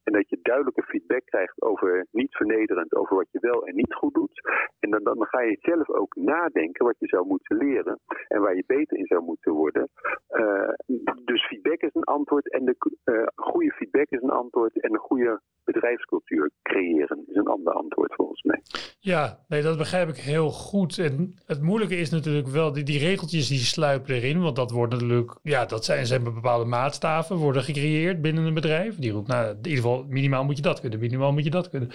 [0.03, 3.93] en dat je duidelijke feedback krijgt over niet vernederend, over wat je wel en niet
[3.93, 4.41] goed doet.
[4.79, 8.55] En dan, dan ga je zelf ook nadenken wat je zou moeten leren en waar
[8.55, 9.89] je beter in zou moeten worden.
[10.29, 10.69] Uh,
[11.25, 14.99] dus feedback is een antwoord en de uh, goede feedback is een antwoord en een
[14.99, 18.61] goede bedrijfscultuur creëren is een ander antwoord volgens mij.
[18.99, 20.97] Ja, nee, dat begrijp ik heel goed.
[20.97, 24.93] En het moeilijke is natuurlijk wel, die, die regeltjes die sluipen erin, want dat wordt
[24.93, 28.95] natuurlijk, ja, dat zijn, zijn bepaalde maatstaven, worden gecreëerd binnen een bedrijf.
[28.95, 31.69] Die roept, nou, in ieder geval, minimaal moet je dat kunnen, minimaal moet je dat
[31.69, 31.89] kunnen.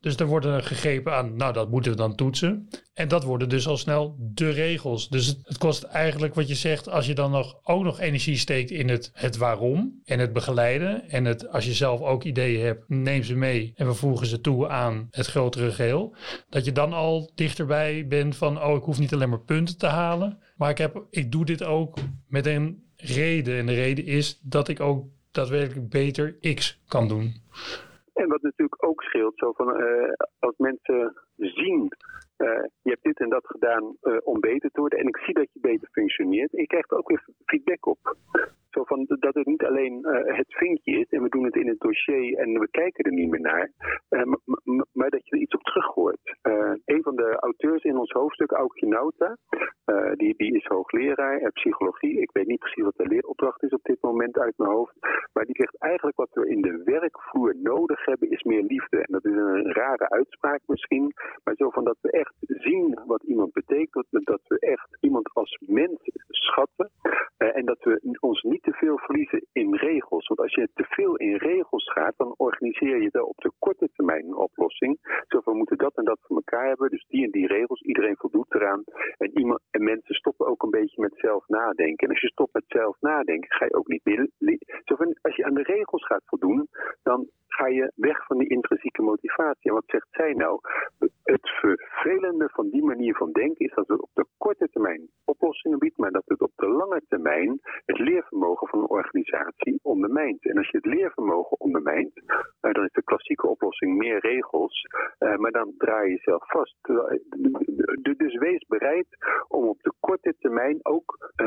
[0.00, 2.68] Dus er worden gegrepen aan, nou, dat moeten we dan toetsen.
[3.00, 5.08] En dat worden dus al snel de regels.
[5.08, 8.70] Dus het, kost eigenlijk wat je zegt, als je dan nog, ook nog energie steekt
[8.70, 11.02] in het, het waarom en het begeleiden.
[11.08, 14.40] En het, als je zelf ook ideeën hebt, neem ze mee en we voegen ze
[14.40, 16.14] toe aan het grotere geheel.
[16.48, 19.86] Dat je dan al dichterbij bent van, oh, ik hoef niet alleen maar punten te
[19.86, 20.38] halen.
[20.56, 23.58] Maar ik, heb, ik doe dit ook met een reden.
[23.58, 27.32] En de reden is dat ik ook daadwerkelijk beter X kan doen.
[28.12, 29.66] En wat natuurlijk ook scheelt, zo van,
[30.38, 31.92] als mensen zien
[32.82, 34.98] je hebt dit en dat gedaan om beter te worden.
[34.98, 36.52] En ik zie dat je beter functioneert.
[36.52, 38.16] En je krijgt ook weer feedback op.
[38.70, 41.68] Zo van dat het niet alleen uh, het vinkje is en we doen het in
[41.68, 43.70] het dossier en we kijken er niet meer naar,
[44.10, 44.22] uh,
[44.92, 46.36] maar dat je er iets op terug hoort.
[46.42, 49.36] Uh, een van de auteurs in ons hoofdstuk, Aukje Nauta,
[50.14, 52.20] die, die is hoogleraar psychologie.
[52.20, 54.94] Ik weet niet precies wat de leeropdracht is op dit moment uit mijn hoofd,
[55.32, 58.96] maar die zegt eigenlijk wat we in de werkvloer nodig hebben is meer liefde.
[58.96, 61.12] En dat is een rare uitspraak misschien,
[61.44, 65.58] maar zo van dat we echt zien wat iemand betekent, dat we echt iemand als
[65.66, 66.90] mens schatten
[67.60, 70.26] en dat we ons niet te veel verliezen in regels.
[70.26, 73.88] Want als je te veel in regels gaat, dan organiseer je wel op de korte
[73.92, 74.98] termijn een oplossing.
[75.28, 76.90] Zo we moeten dat en dat voor elkaar hebben.
[76.90, 78.82] Dus die en die regels, iedereen voldoet eraan.
[79.18, 82.06] En, mensen stoppen ook een beetje met zelf nadenken.
[82.06, 84.28] En als je stopt met zelf nadenken, ga je ook niet meer.
[84.84, 86.68] Zo van, als je aan de regels gaat voldoen,
[87.02, 89.70] dan ga je weg van die intrinsieke motivatie.
[89.70, 90.60] En wat zegt zij nou?
[91.22, 95.08] Het vervelende van die manier van denken is dat het op de korte termijn
[95.78, 100.44] biedt, maar dat het op de lange termijn het leervermogen van een organisatie ondermijnt.
[100.44, 104.86] En als je het leervermogen ondermijnt, uh, dan is de klassieke oplossing meer regels,
[105.18, 106.76] uh, maar dan draai je jezelf vast.
[108.16, 109.06] Dus wees bereid
[109.48, 111.46] om op de korte termijn ook uh,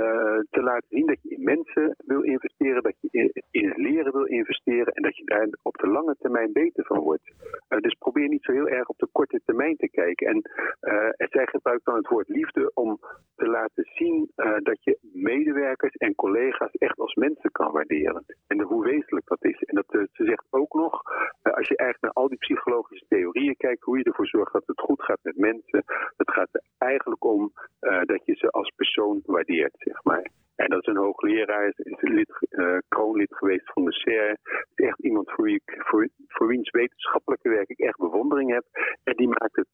[0.49, 4.93] te laten zien dat je in mensen wil investeren, dat je in, leren wil investeren
[4.93, 7.31] en dat je daar op de lange termijn beter van wordt.
[7.67, 10.27] dus probeer niet zo heel erg op de korte termijn te kijken.
[10.27, 10.41] En
[11.17, 12.99] zij gebruikt dan het woord liefde om
[14.03, 14.31] zien
[14.63, 18.25] dat je medewerkers en collega's echt als mensen kan waarderen.
[18.47, 19.63] En hoe wezenlijk dat is.
[19.63, 21.01] En dat, uh, ze zegt ook nog,
[21.43, 24.63] uh, als je eigenlijk naar al die psychologische theorieën kijkt, hoe je ervoor zorgt dat
[24.65, 25.83] het goed gaat met mensen,
[26.17, 27.51] het gaat er eigenlijk om
[28.05, 30.31] dat je ze als persoon waardeert, zeg maar.
[30.55, 32.31] En dat is een hoogleraar, is, is lid,
[32.87, 34.37] kroonlid geweest van de CER.
[34.75, 38.65] is echt iemand voor, wie voor, voor wiens wetenschappelijke werk ik echt bewondering heb.
[39.03, 39.67] En die maakt het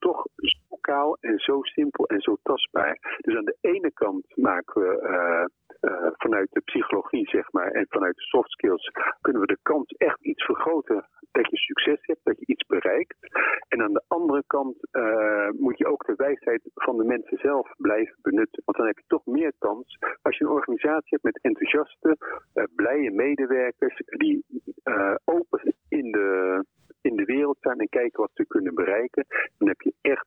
[1.19, 3.17] en zo simpel en zo tastbaar.
[3.21, 5.45] Dus aan de ene kant maken we uh,
[5.91, 9.91] uh, vanuit de psychologie, zeg maar, en vanuit de soft skills, kunnen we de kans
[9.97, 13.17] echt iets vergroten dat je succes hebt, dat je iets bereikt.
[13.67, 17.73] En aan de andere kant uh, moet je ook de wijsheid van de mensen zelf
[17.77, 18.61] blijven benutten.
[18.65, 22.17] Want dan heb je toch meer kans als je een organisatie hebt met enthousiaste,
[22.75, 24.45] blije medewerkers die
[25.23, 26.63] open in de,
[27.01, 29.25] in de wereld staan en kijken wat ze kunnen bereiken.
[29.57, 30.25] Dan heb je echt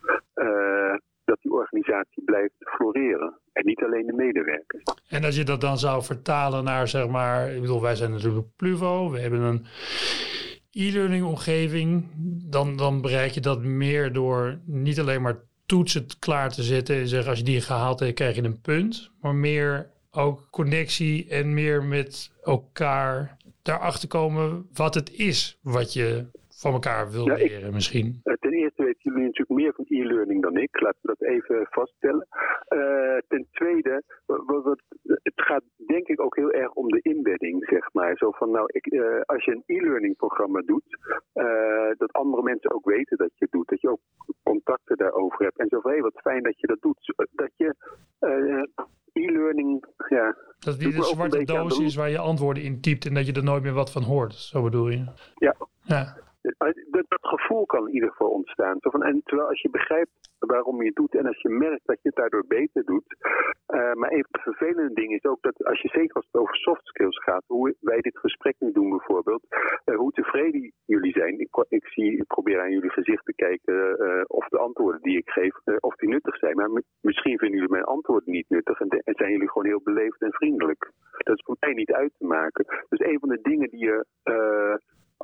[0.00, 3.38] kans dat die organisatie blijft floreren.
[3.52, 4.82] En niet alleen de medewerkers.
[5.08, 8.46] En als je dat dan zou vertalen naar, zeg maar, ik bedoel, wij zijn natuurlijk
[8.56, 9.66] Pluvo, we hebben een
[10.70, 12.04] e-learning omgeving,
[12.50, 17.08] dan, dan bereik je dat meer door niet alleen maar toetsen klaar te zetten en
[17.08, 21.54] zeggen als je die gehaald hebt, krijg je een punt, maar meer ook connectie en
[21.54, 26.26] meer met elkaar daarachter komen wat het is wat je
[26.64, 28.20] van elkaar wil ja, leren misschien.
[28.44, 30.80] Ten eerste weten jullie natuurlijk meer van e-learning dan ik.
[30.80, 32.26] Laten we dat even vaststellen.
[32.68, 37.64] Uh, ten tweede, wat, wat, het gaat denk ik ook heel erg om de inbedding,
[37.68, 38.16] zeg maar.
[38.16, 40.98] Zo van, nou, ik, uh, als je een e-learning programma doet,
[41.34, 43.68] uh, dat andere mensen ook weten dat je het doet.
[43.68, 44.00] Dat je ook
[44.42, 45.58] contacten daarover hebt.
[45.58, 47.14] En zo van, hé, wat fijn dat je dat doet.
[47.30, 47.74] Dat je
[49.12, 50.36] e-learning, ja...
[50.58, 53.44] Dat die de zwarte doos is waar je antwoorden in typt en dat je er
[53.44, 54.34] nooit meer wat van hoort.
[54.34, 55.04] Zo bedoel je?
[55.34, 55.54] Ja.
[55.82, 56.16] ja.
[56.44, 58.78] Dat, dat, gevoel kan in ieder geval ontstaan.
[58.78, 62.08] En terwijl als je begrijpt waarom je het doet en als je merkt dat je
[62.08, 63.16] het daardoor beter doet.
[63.68, 66.40] Uh, maar een van de vervelende dingen is ook dat als je zeker als het
[66.40, 69.42] over soft skills gaat, hoe wij dit gesprek nu doen bijvoorbeeld,
[69.84, 71.38] uh, hoe tevreden jullie zijn.
[71.38, 75.18] Ik, ik, zie, ik probeer aan jullie gezicht te kijken uh, of de antwoorden die
[75.18, 76.56] ik geef, of die nuttig zijn.
[76.56, 80.22] Maar misschien vinden jullie mijn antwoorden niet nuttig en, en, zijn jullie gewoon heel beleefd
[80.22, 80.90] en vriendelijk.
[81.18, 82.64] Dat is voor mij niet uit te maken.
[82.88, 84.04] Dus een van de dingen die je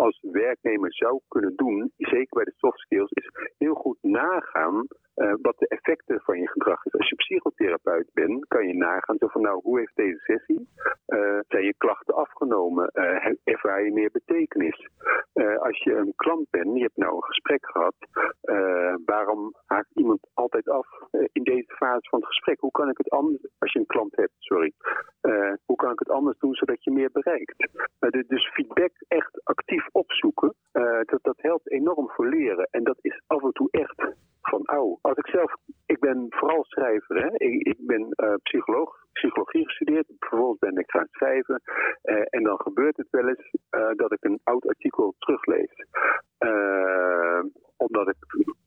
[0.01, 4.87] als werknemer zou kunnen doen, zeker bij de soft skills, is heel goed nagaan
[5.17, 6.93] uh, wat de effecten van je gedrag is.
[6.93, 10.69] Als je psychotherapeut bent, kan je nagaan van nou, hoe heeft deze sessie,
[11.07, 14.89] uh, zijn je klachten afgenomen, uh, ervaar je meer betekenis.
[15.59, 17.95] als je een klant bent, je hebt nou een gesprek gehad,
[19.05, 20.89] waarom haakt iemand altijd af
[21.33, 22.61] in deze fase van het gesprek?
[22.61, 24.73] Hoe kan ik het anders, als je een klant hebt, sorry,
[25.65, 27.69] hoe kan ik het anders doen zodat je meer bereikt?
[28.27, 30.55] dus feedback echt actief opzoeken,
[31.11, 34.99] dat, dat helpt enorm voor leren en dat is af en toe echt van oh,
[35.01, 35.55] als ik zelf,
[35.87, 37.29] ik ben vooral schrijver, hè?
[37.33, 41.63] Ik, ik ben uh, psycholoog, psychologie gestudeerd, vervolgens ben ik gaan schrijven
[42.03, 43.51] uh, en dan gebeurt het wel eens
[43.97, 45.75] dat ik een oud artikel teruglees.
[47.77, 48.17] omdat ik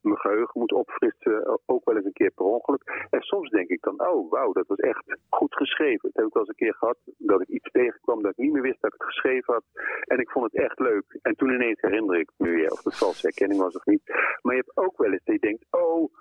[0.02, 2.84] mijn geheugen moet opfrissen, ook wel eens een keer per ongeluk.
[3.10, 6.10] En soms denk ik dan, oh wauw, dat was echt goed geschreven.
[6.10, 8.54] Dat heb ik wel eens een keer gehad, dat ik iets tegenkwam dat ik niet
[8.54, 9.64] meer wist dat ik het geschreven had.
[10.12, 11.20] En ik vond het echt leuk.
[11.22, 14.02] En toen ineens herinner ik me weer of het valse herkenning was of niet.
[14.42, 16.12] Maar je hebt ook wel eens dat je denkt, oh,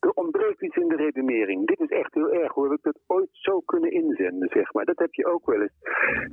[0.00, 1.66] er ontbreekt iets in de redenering.
[1.66, 2.52] Dit is echt heel erg.
[2.52, 4.84] Hoe heb ik dat ooit zo kunnen inzenden, zeg maar.
[4.84, 5.78] Dat heb je ook wel eens.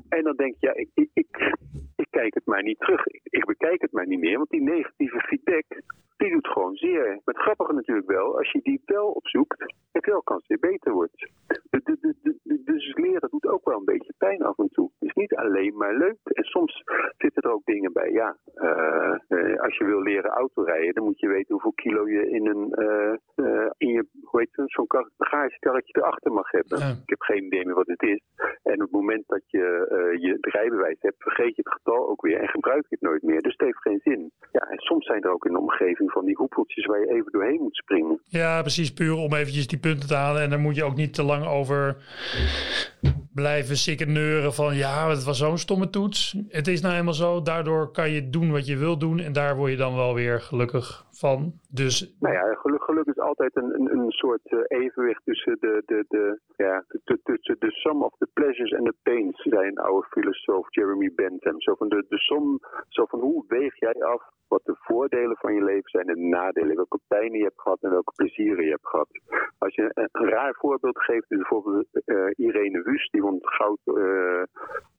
[0.09, 3.05] En dan denk je, ja, ik, ik, ik, kijk het maar niet terug.
[3.05, 5.65] Ik, ik bekijk het maar niet meer, want die negatieve feedback,
[6.59, 7.05] gewoon zeer.
[7.07, 9.59] Maar het grappige natuurlijk wel, als je die wel opzoekt,
[9.91, 11.29] heb je wel kans dat je beter wordt.
[11.69, 14.91] De, de, de, dus leren doet ook wel een beetje pijn af en toe.
[14.99, 16.17] Het is niet alleen maar leuk.
[16.23, 16.83] En soms
[17.17, 18.11] zitten er ook dingen bij.
[18.11, 22.47] Ja, uh, als je wil leren autorijden, dan moet je weten hoeveel kilo je in
[22.47, 26.77] een uh, in je, hoe heet het, zo'n bagagekarretje erachter mag hebben.
[26.79, 28.21] Ik heb geen idee meer wat het is.
[28.63, 29.65] En op het moment dat je
[30.19, 33.41] je rijbewijs hebt, vergeet je het getal ook weer en gebruik je het nooit meer.
[33.41, 34.31] Dus het heeft geen zin.
[34.59, 37.31] Ja, en soms zijn er ook in de omgeving van die hoepeltjes waar je even
[37.31, 38.21] doorheen moet springen.
[38.25, 38.93] Ja, precies.
[38.93, 40.41] Puur om eventjes die punten te halen.
[40.41, 41.97] En daar moet je ook niet te lang over
[43.33, 46.37] blijven sikken neuren van ja, het was zo'n stomme toets.
[46.47, 47.41] Het is nou helemaal zo.
[47.41, 49.19] Daardoor kan je doen wat je wil doen.
[49.19, 51.53] En daar word je dan wel weer gelukkig van.
[51.69, 52.15] Dus...
[52.19, 56.05] Nou ja, geluk, geluk is altijd een, een, een soort uh, evenwicht tussen de, de,
[56.07, 56.83] de, ja,
[57.23, 61.61] tussen de sum of the pleasures and the pains, zei een oude filosoof Jeremy Bentham.
[61.61, 65.53] Zo van de, de som, zo van hoe weeg jij af wat de voordelen van
[65.53, 66.75] je leven zijn en de nadelen.
[66.75, 69.09] Welke pijn je hebt gehad en welke plezieren je hebt gehad.
[69.59, 74.43] Als je een, raar voorbeeld geeft, is bijvoorbeeld uh, Irene Wust, die won goud uh,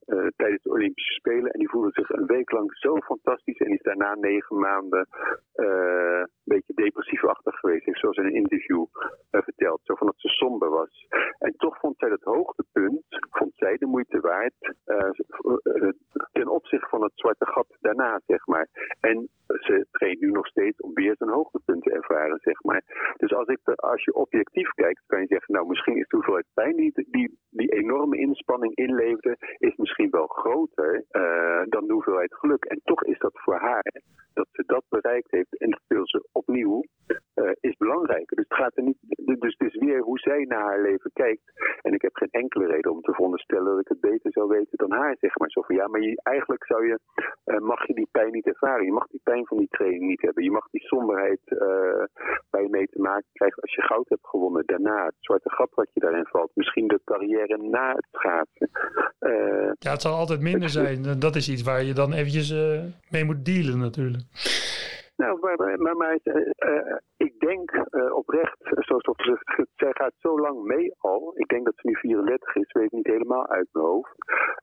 [0.05, 1.51] uh, tijdens de Olympische Spelen.
[1.51, 5.07] En die voelde zich een week lang zo fantastisch en is daarna negen maanden
[5.53, 7.85] een beetje depressief-achtig geweest.
[7.85, 8.85] Heeft zoals in een interview
[9.31, 9.79] verteld.
[9.83, 11.07] Zo van dat ze somber was.
[11.39, 14.75] En toch vond zij het hoogtepunt, vond zij de moeite waard
[16.31, 18.67] ten opzichte van het zwarte gat daarna, zeg maar.
[18.99, 19.29] En
[19.71, 22.83] ze traint nu nog steeds om weer zijn hoogtepunt te ervaren, zeg maar.
[23.17, 26.47] Dus als, ik, als je objectief kijkt, kan je zeggen, nou misschien is de hoeveelheid
[26.53, 26.91] pijn die,
[27.49, 32.65] die, enorme inspanning inleverde, is misschien wel groter uh, dan de hoeveelheid geluk.
[32.65, 34.01] En toch is dat voor haar,
[34.33, 36.83] dat ze dat bereikt heeft en dat wil ze opnieuw,
[37.59, 38.35] is belangrijker.
[38.35, 38.97] Dus het gaat er niet,
[39.39, 41.41] dus het is weer hoe zij naar haar leven kijkt.
[41.81, 44.77] En ik heb geen enkele reden om te veronderstellen dat ik het beter zou weten
[44.77, 45.49] dan haar, zeg maar.
[45.49, 46.99] Zo van, ja, maar je, eigenlijk zou je,
[47.45, 48.85] uh, mag je die pijn niet ervaren.
[48.85, 50.43] Je mag die pijn van die training niet hebben.
[50.43, 51.59] Je mag die somberheid uh,
[52.49, 54.63] waar je mee te maken krijgt als je goud hebt gewonnen.
[54.65, 56.51] Daarna het zwarte gat wat je daarin valt.
[56.53, 58.69] Misschien de carrière na het schaatsen.
[59.19, 61.19] Uh, ja, het zal altijd minder zijn.
[61.19, 62.51] Dat is iets waar je dan eventjes
[63.09, 64.23] mee moet dealen natuurlijk.
[65.21, 70.63] Nou, maar, maar uh, ik denk uh, oprecht, zoals ze gezegd, zij gaat zo lang
[70.63, 71.31] mee al.
[71.35, 74.13] Ik denk dat ze nu 34 is, weet niet helemaal uit mijn hoofd.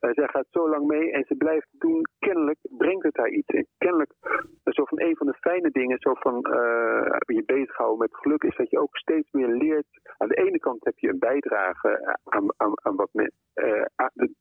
[0.01, 3.67] Zij gaat zo lang mee en ze blijft doen, kennelijk brengt het haar iets in.
[3.79, 4.13] Kennelijk,
[4.65, 6.37] zo van een van de fijne dingen, zo van
[7.27, 9.87] je bezighouden met geluk, is dat je ook steeds meer leert.
[10.17, 13.33] Aan de ene kant heb je een bijdrage aan, aan, aan wat men,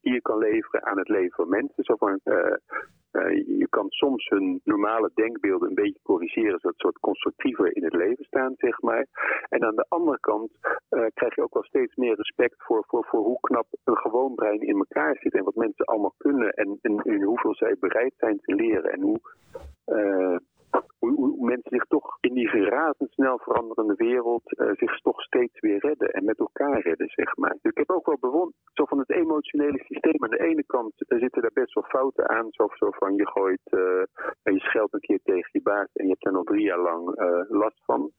[0.01, 1.83] die je kan leveren aan het leven van mensen.
[1.83, 2.19] Zo van,
[3.17, 7.83] uh, je kan soms hun normale denkbeelden een beetje corrigeren, zodat ze wat constructiever in
[7.83, 9.05] het leven staan, zeg maar.
[9.49, 10.51] En aan de andere kant
[10.89, 14.35] uh, krijg je ook wel steeds meer respect voor, voor, voor hoe knap een gewoon
[14.35, 18.13] brein in elkaar zit en wat mensen allemaal kunnen en, en, en hoeveel zij bereid
[18.17, 19.19] zijn te leren en hoe.
[19.85, 20.37] Uh,
[20.99, 26.09] hoe, mensen zich toch in die razendsnel veranderende wereld uh, zich toch steeds weer redden
[26.09, 27.51] en met elkaar redden, zeg maar.
[27.61, 30.23] Dus ik heb ook wel bewonderd, zo van het emotionele systeem.
[30.23, 33.27] Aan de ene kant uh, zitten daar best wel fouten aan, zo, zo van je
[33.27, 34.03] gooit uh,
[34.43, 36.79] en je scheldt een keer tegen je baas en je hebt daar nog drie jaar
[36.79, 37.03] lang
[37.49, 38.11] last van.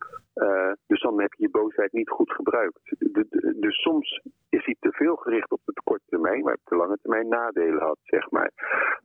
[0.87, 2.81] dus dan heb je je boosheid niet goed gebruikt.
[3.61, 6.99] Dus soms is hij te veel gericht op de korte termijn, maar op de lange
[7.03, 8.51] termijn nadelen had, zeg maar.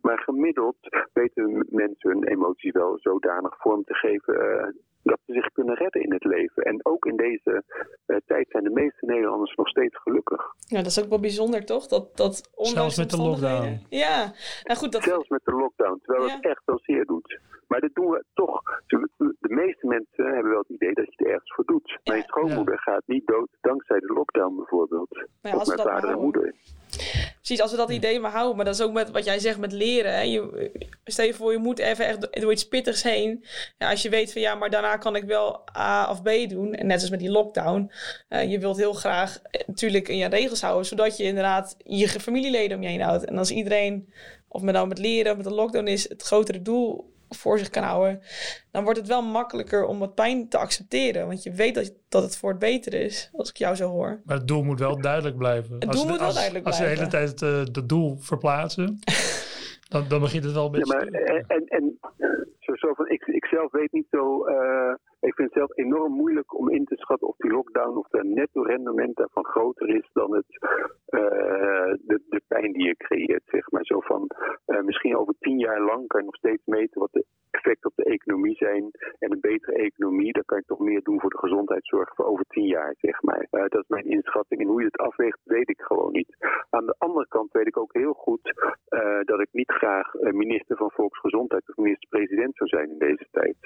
[0.02, 0.78] Maar gemiddeld
[1.14, 4.68] weten mensen hun emoties wel zodanig vorm te geven uh,
[5.04, 6.64] dat ze zich kunnen redden in het leven.
[6.64, 7.64] En ook in deze
[8.08, 10.42] uh, tijd zijn de meeste Nederlanders nog steeds gelukkig.
[10.68, 11.88] Ja, dat is ook wel bijzonder, toch?
[11.88, 13.86] Dat, dat Zelfs met de lockdown.
[13.90, 14.32] Ja,
[14.64, 14.92] nou goed.
[14.92, 15.04] Dat...
[15.04, 16.36] Zelfs met de lockdown, terwijl ja.
[16.36, 17.40] het echt wel zeer doet.
[17.68, 18.62] Maar dat doen we toch.
[18.88, 21.90] De meeste mensen hebben wel het idee dat je er ergens voor doet.
[21.90, 22.14] Ja.
[22.14, 22.92] Mijn schoonmoeder ja.
[22.92, 25.28] gaat niet dood dankzij de lockdown bijvoorbeeld.
[25.42, 26.56] Ja, of mijn vader en moeder.
[27.36, 28.56] Precies, als we dat idee maar houden.
[28.56, 30.14] Maar dat is ook met wat jij zegt met leren.
[30.14, 30.22] Hè.
[30.22, 30.72] Je,
[31.06, 33.46] stel je voor, je moet even echt door iets pittigs heen.
[33.78, 36.74] Ja, als je weet van ja, maar daarna kan ik wel A of B doen.
[36.74, 37.92] En net als met die lockdown.
[38.30, 40.86] Uh, je wilt heel graag natuurlijk in je regels houden.
[40.86, 43.26] Zodat je inderdaad je familieleden om je heen houdt.
[43.26, 44.14] En als iedereen,
[44.48, 47.70] of met nou met leren of met de lockdown is, het grotere doel voor zich
[47.70, 48.22] kan houden,
[48.72, 51.28] dan wordt het wel makkelijker om wat pijn te accepteren.
[51.28, 54.22] Want je weet dat, dat het voor het beter is, als ik jou zo hoor.
[54.26, 55.74] Maar het doel moet wel duidelijk blijven.
[55.74, 57.02] Het doel als, moet wel als, duidelijk als blijven.
[57.02, 59.00] Als je de hele tijd uh, het doel verplaatsen,
[59.90, 60.94] dan, dan begint het wel een beetje...
[60.94, 62.00] Ja, maar, en, en, en
[62.64, 64.48] zo, zo van, ik, ik zelf weet niet zo...
[64.48, 68.08] Uh, ik vind het zelf enorm moeilijk om in te schatten of die lockdown of
[68.08, 70.46] de netto rendement daarvan groter is dan het,
[71.10, 72.24] uh, de,
[72.54, 73.86] maatschappij die je creëert, zeg maar.
[73.86, 74.30] Zo van,
[74.68, 77.96] uh, misschien over tien jaar lang kan je nog steeds meten wat de effecten op
[77.96, 78.84] de economie zijn.
[79.20, 82.46] En een betere economie, dan kan je toch meer doen voor de gezondheidszorg voor over
[82.46, 83.48] tien jaar, zeg maar.
[83.52, 84.62] Uh, dat is mijn inschatting.
[84.62, 86.36] En hoe je het afweegt, weet ik gewoon niet.
[86.70, 88.44] Aan de andere kant weet ik ook heel goed
[88.90, 93.58] uh, dat ik niet graag minister van Volksgezondheid of minister-president zou zijn in deze tijd.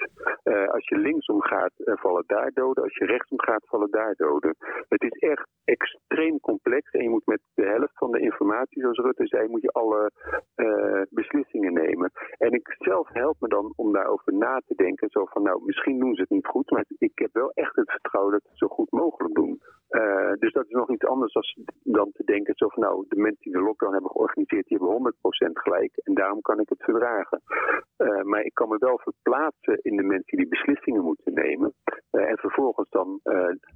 [0.76, 2.82] als je linksom gaat, vallen daar doden.
[2.82, 4.56] Als je rechtsom gaat, vallen daar doden.
[4.88, 8.98] Het is echt extreem complex en je moet met de helft van de informatie, zoals
[8.98, 10.10] Rutte zei, moet je alle
[11.10, 12.10] beslissingen nemen.
[12.38, 15.10] En ik zelf help me dan om daarover na te denken.
[15.10, 17.90] Zo van, nou, misschien doen ze het niet goed, maar ik heb wel echt het
[17.90, 19.62] vertrouwen dat ze het zo goed mogelijk doen.
[19.90, 23.16] Uh, dus dat is nog iets anders als, dan te denken zo van, nou, de
[23.16, 25.12] mensen die de lockdown hebben georganiseerd, die hebben
[25.48, 27.42] 100% gelijk en daarom kan ik het verdragen.
[27.98, 31.74] Uh, maar ik kan me wel verplaatsen in de mensen die beslissingen moeten nemen.
[32.10, 33.20] en vervolgens dan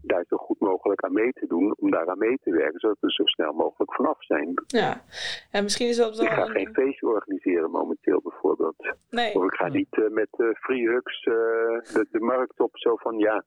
[0.03, 3.13] daar zo goed mogelijk aan mee te doen om daaraan mee te werken, zodat we
[3.13, 4.63] zo snel mogelijk vanaf zijn.
[4.67, 5.03] Ja,
[5.51, 6.27] en misschien is dat wel...
[6.27, 8.97] Ik ga geen feestje organiseren momenteel bijvoorbeeld.
[9.11, 9.35] Nee.
[9.35, 13.45] Of ik ga niet met free hugs de, de, markt op zo van ja,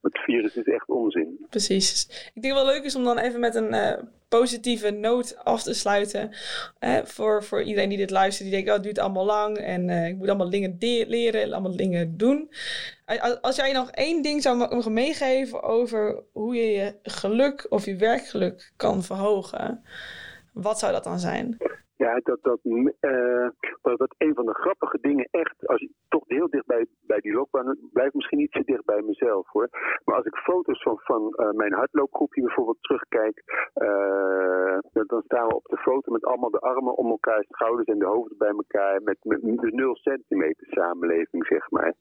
[0.00, 1.33] het virus is echt onzin.
[1.50, 2.08] Precies.
[2.34, 6.30] Ik denk wel leuk is om dan even met een positieve noot af te sluiten.
[7.04, 10.16] voor, voor iedereen die dit luistert, die denkt, oh, het duurt allemaal lang en ik
[10.16, 12.50] moet allemaal dingen leren, allemaal dingen doen.
[13.40, 17.96] Als jij nog één ding zou mogen meegeven over hoe je je geluk of je
[17.96, 19.84] werkgeluk kan verhogen,
[20.52, 21.56] wat zou dat dan zijn?
[22.04, 23.48] Ja, dat, dat, uh,
[23.82, 27.32] dat een van de grappige dingen echt, als je toch heel dicht bij, bij die
[27.32, 29.68] loopbaan, blijft misschien niet zo dicht bij mezelf hoor.
[30.04, 33.42] Maar als ik foto's van, van uh, mijn hardloopgroepje bijvoorbeeld terugkijk,
[33.74, 37.98] uh, dan staan we op de foto met allemaal de armen om elkaar, schouders en
[37.98, 41.94] de hoofden bij elkaar, met, met de nul centimeter samenleving zeg maar.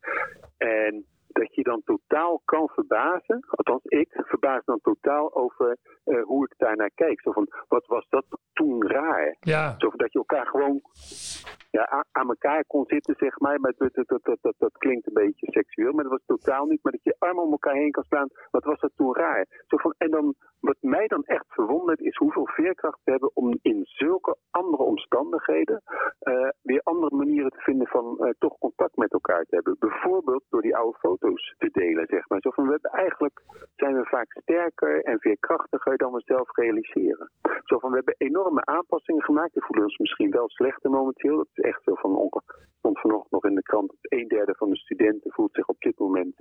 [0.58, 6.46] En dat je dan totaal kan verbazen, althans ik verbaas dan totaal over uh, hoe
[6.46, 7.22] ik daarnaar kijk.
[7.22, 9.38] Zo van, wat was dat toen raar?
[9.40, 9.76] Ja.
[9.78, 10.82] Zo van dat je elkaar gewoon
[11.72, 13.60] ja, aan elkaar kon zitten, zeg maar.
[13.60, 16.84] Maar dat, dat, dat, dat, dat klinkt een beetje seksueel, maar dat was totaal niet.
[16.84, 19.46] Maar dat je armen om elkaar heen kan slaan, wat was dat toen raar?
[19.68, 23.58] Zo van, en dan, wat mij dan echt verwondert, is hoeveel veerkracht we hebben om
[23.62, 25.82] in zulke andere omstandigheden
[26.22, 29.76] uh, weer andere manieren te vinden van uh, toch contact met elkaar te hebben.
[29.80, 30.98] Bijvoorbeeld door die oude
[31.58, 32.42] te delen, zeg maar.
[32.42, 33.42] Zo van, we hebben eigenlijk
[33.76, 37.32] zijn we vaak sterker en veerkrachtiger dan we zelf realiseren.
[37.64, 39.54] Zo van, we hebben enorme aanpassingen gemaakt.
[39.54, 41.38] We voelen ons misschien wel slechter momenteel.
[41.38, 42.42] Dat is echt zo van onge
[42.84, 46.00] stond vanochtend nog in de krant een derde van de studenten voelt zich op dit
[46.00, 46.36] moment,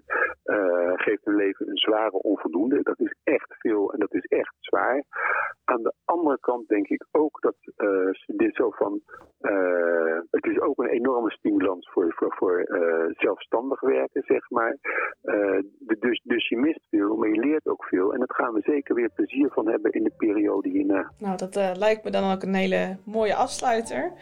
[0.45, 2.83] uh, geeft hun leven een zware onvoldoende.
[2.83, 5.05] Dat is echt veel en dat is echt zwaar.
[5.65, 9.01] Aan de andere kant denk ik ook dat uh, dit zo van,
[9.41, 12.65] uh, het is ook een enorme stimulans voor, voor, voor
[13.17, 14.72] zelfstandig werken, zeg maar.
[16.01, 18.13] Dus, dus je mist veel, maar je leert ook veel.
[18.13, 21.13] En dat gaan we zeker weer plezier van hebben in de periode hierna.
[21.19, 24.13] Nou, dat lijkt me dan ook een hele mooie afsluiter.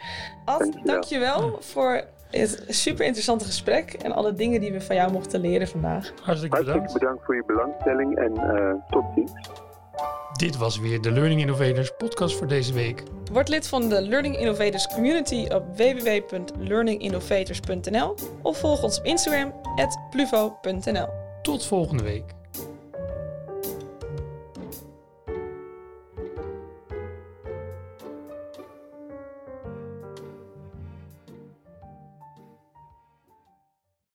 [0.45, 5.11] Ad, dankjewel, dankjewel voor het super interessante gesprek en alle dingen die we van jou
[5.11, 6.13] mochten leren vandaag.
[6.21, 6.79] Hartstikke bedankt.
[6.79, 9.69] Hartstikke bedankt voor je belangstelling en uh, tot ziens.
[10.37, 13.03] Dit was weer de Learning Innovators podcast voor deze week.
[13.31, 19.53] Word lid van de Learning Innovators community op www.learninginnovators.nl of volg ons op Instagram
[20.09, 21.07] @pluvo.nl.
[21.41, 22.40] Tot volgende week.